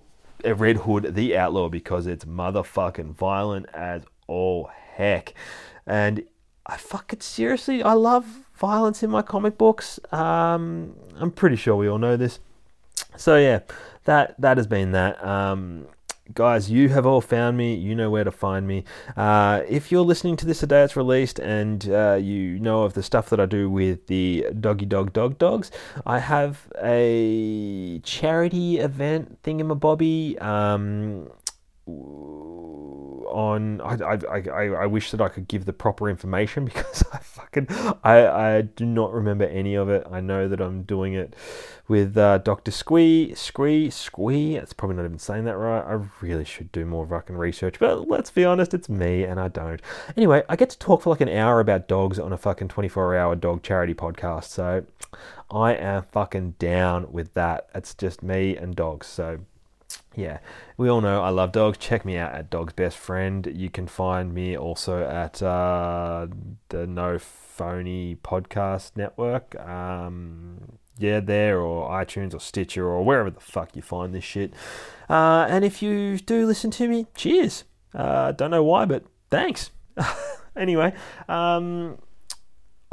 Red 0.52 0.78
Hood, 0.78 1.14
the 1.14 1.37
Outlaw, 1.37 1.68
because 1.68 2.07
it's 2.07 2.24
motherfucking 2.24 3.14
violent 3.14 3.66
as 3.74 4.02
all 4.26 4.70
heck. 4.94 5.35
And 5.87 6.24
I 6.66 6.76
fucking 6.76 7.20
seriously, 7.20 7.83
I 7.83 7.92
love 7.92 8.24
violence 8.54 9.02
in 9.02 9.11
my 9.11 9.22
comic 9.22 9.59
books. 9.59 10.00
Um, 10.12 10.96
I'm 11.16 11.30
pretty 11.30 11.57
sure 11.57 11.76
we 11.76 11.88
all 11.88 11.98
know 11.98 12.16
this. 12.16 12.40
So 13.16 13.37
yeah, 13.37 13.61
that 14.04 14.40
that 14.40 14.57
has 14.57 14.66
been 14.66 14.92
that. 14.92 15.24
Um, 15.24 15.87
guys, 16.32 16.70
you 16.70 16.88
have 16.88 17.04
all 17.04 17.20
found 17.20 17.56
me. 17.56 17.74
You 17.74 17.94
know 17.94 18.10
where 18.10 18.24
to 18.24 18.30
find 18.30 18.66
me. 18.66 18.84
Uh, 19.16 19.62
if 19.68 19.92
you're 19.92 20.02
listening 20.02 20.37
to 20.37 20.46
this 20.46 20.60
the 20.60 20.66
day 20.66 20.82
it's 20.82 20.96
released 20.96 21.38
and 21.38 21.88
uh, 21.90 22.14
you 22.14 22.58
know 22.58 22.84
of 22.84 22.94
the 22.94 23.02
stuff 23.02 23.28
that 23.30 23.40
I 23.40 23.46
do 23.46 23.68
with 23.68 24.06
the 24.06 24.46
Doggy 24.58 24.87
Dog 24.87 25.12
Dog 25.12 25.38
Dogs, 25.38 25.70
I 26.06 26.20
have 26.20 26.68
a 26.82 28.00
charity 28.00 28.78
event 28.78 29.42
thingamabobby. 29.42 30.40
Um, 30.40 31.28
on 31.87 33.81
I, 33.81 34.18
I, 34.31 34.66
I, 34.68 34.87
wish 34.87 35.11
that 35.11 35.20
I 35.20 35.29
could 35.29 35.49
give 35.49 35.64
the 35.64 35.73
proper 35.73 36.09
information 36.09 36.64
because 36.66 37.03
I 37.12 37.18
fucking 37.18 37.66
I, 38.03 38.27
I 38.27 38.62
do 38.62 38.87
not 38.87 39.12
remember 39.12 39.44
any 39.44 39.75
of 39.75 39.88
it. 39.88 40.07
I 40.11 40.20
know 40.20 40.49
that 40.49 40.61
I'm 40.61 40.85
doing 40.85 41.14
it 41.14 41.35
with 41.88 42.16
uh, 42.16 42.38
Dr. 42.38 42.70
Squee 42.70 43.35
Squee 43.35 43.90
Squee. 43.90 44.55
It's 44.55 44.73
probably 44.73 44.97
not 44.97 45.05
even 45.05 45.18
saying 45.18 45.44
that 45.44 45.57
right. 45.57 45.83
I 45.83 46.07
really 46.20 46.44
should 46.44 46.70
do 46.70 46.87
more 46.87 47.07
fucking 47.07 47.37
research, 47.37 47.79
but 47.79 48.09
let's 48.09 48.31
be 48.31 48.44
honest, 48.44 48.73
it's 48.73 48.88
me 48.88 49.25
and 49.25 49.40
I 49.40 49.49
don't. 49.49 49.83
Anyway, 50.16 50.44
I 50.49 50.57
get 50.57 50.70
to 50.70 50.79
talk 50.79 51.03
for 51.03 51.11
like 51.11 51.20
an 51.20 51.29
hour 51.29 51.61
about 51.61 51.88
dogs 51.88 52.18
on 52.18 52.33
a 52.33 52.38
fucking 52.38 52.68
24 52.68 53.16
hour 53.16 53.35
dog 53.35 53.62
charity 53.62 53.94
podcast, 53.94 54.44
so 54.44 54.87
I 55.51 55.75
am 55.75 56.05
fucking 56.12 56.55
down 56.59 57.12
with 57.12 57.35
that. 57.35 57.68
It's 57.75 57.94
just 57.94 58.23
me 58.23 58.57
and 58.57 58.77
dogs, 58.77 59.09
so 59.09 59.40
yeah, 60.14 60.38
we 60.76 60.88
all 60.88 61.00
know 61.00 61.22
I 61.22 61.30
love 61.30 61.52
dogs. 61.52 61.78
Check 61.78 62.04
me 62.04 62.16
out 62.16 62.33
at 62.33 62.50
Dog's 62.50 62.72
Best 62.72 62.96
Friend. 62.96 63.46
You 63.52 63.70
can 63.70 63.87
find 63.87 64.33
me 64.33 64.57
also 64.57 65.04
at 65.04 65.42
uh, 65.42 66.28
the 66.68 66.87
No 66.87 67.18
Phony 67.18 68.16
Podcast 68.16 68.96
Network. 68.96 69.59
Um, 69.61 70.78
yeah, 70.98 71.20
there 71.20 71.61
or 71.61 71.90
iTunes 71.90 72.35
or 72.35 72.40
Stitcher 72.40 72.87
or 72.87 73.04
wherever 73.04 73.30
the 73.30 73.40
fuck 73.40 73.74
you 73.74 73.83
find 73.83 74.14
this 74.14 74.24
shit. 74.24 74.54
Uh, 75.09 75.46
and 75.48 75.64
if 75.64 75.83
you 75.83 76.18
do 76.18 76.46
listen 76.46 76.70
to 76.72 76.88
me, 76.88 77.07
cheers. 77.16 77.64
Uh, 77.94 78.33
don't 78.33 78.50
know 78.50 78.64
why, 78.64 78.85
but 78.85 79.04
thanks. 79.30 79.70
anyway, 80.57 80.94
um, 81.28 81.98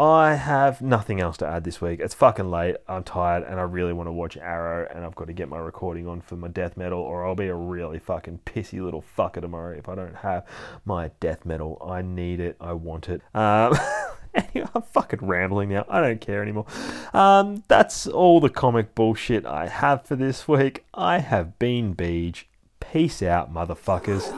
I 0.02 0.34
have 0.34 0.82
nothing 0.82 1.22
else 1.22 1.38
to 1.38 1.48
add 1.48 1.64
this 1.64 1.80
week. 1.80 2.00
It's 2.00 2.16
fucking 2.16 2.50
late. 2.50 2.78
I'm 2.88 3.04
tired 3.04 3.44
and 3.44 3.60
I 3.60 3.64
really 3.64 3.94
want 3.94 4.08
to 4.08 4.12
watch 4.12 4.36
Arrow 4.36 4.88
and 4.90 5.06
I've 5.06 5.14
got 5.14 5.28
to 5.28 5.34
get 5.34 5.48
my 5.48 5.60
recording 5.60 6.08
on 6.08 6.22
for 6.22 6.36
my 6.36 6.48
death 6.48 6.76
metal 6.76 7.00
or 7.00 7.24
I'll 7.24 7.36
be 7.36 7.50
a 7.50 7.54
really 7.54 8.00
fucking 8.00 8.40
pissy 8.44 8.84
little 8.84 9.04
fucker 9.16 9.42
tomorrow 9.42 9.78
if 9.78 9.88
I 9.88 9.94
don't 9.94 10.16
have 10.16 10.48
my 10.86 11.12
death 11.20 11.46
metal. 11.46 11.80
I 11.88 12.02
need 12.02 12.40
it. 12.40 12.58
I 12.60 12.74
want 12.74 13.10
it. 13.10 13.22
Um, 13.36 13.78
anyway, 14.34 14.68
I'm 14.74 14.82
fucking 14.82 15.20
rambling 15.22 15.70
now. 15.70 15.86
I 15.88 16.02
don't 16.02 16.20
care 16.20 16.42
anymore. 16.42 16.66
Um, 17.14 17.64
that's 17.68 18.08
all 18.08 18.40
the 18.40 18.50
comic 18.50 18.96
bullshit 18.96 19.46
I 19.46 19.68
have 19.68 20.08
for 20.08 20.16
this 20.16 20.48
week. 20.48 20.84
I 20.96 21.20
have 21.20 21.60
been 21.60 21.94
Beej. 21.94 22.46
Peace 22.80 23.22
out, 23.22 23.54
motherfuckers. 23.54 24.32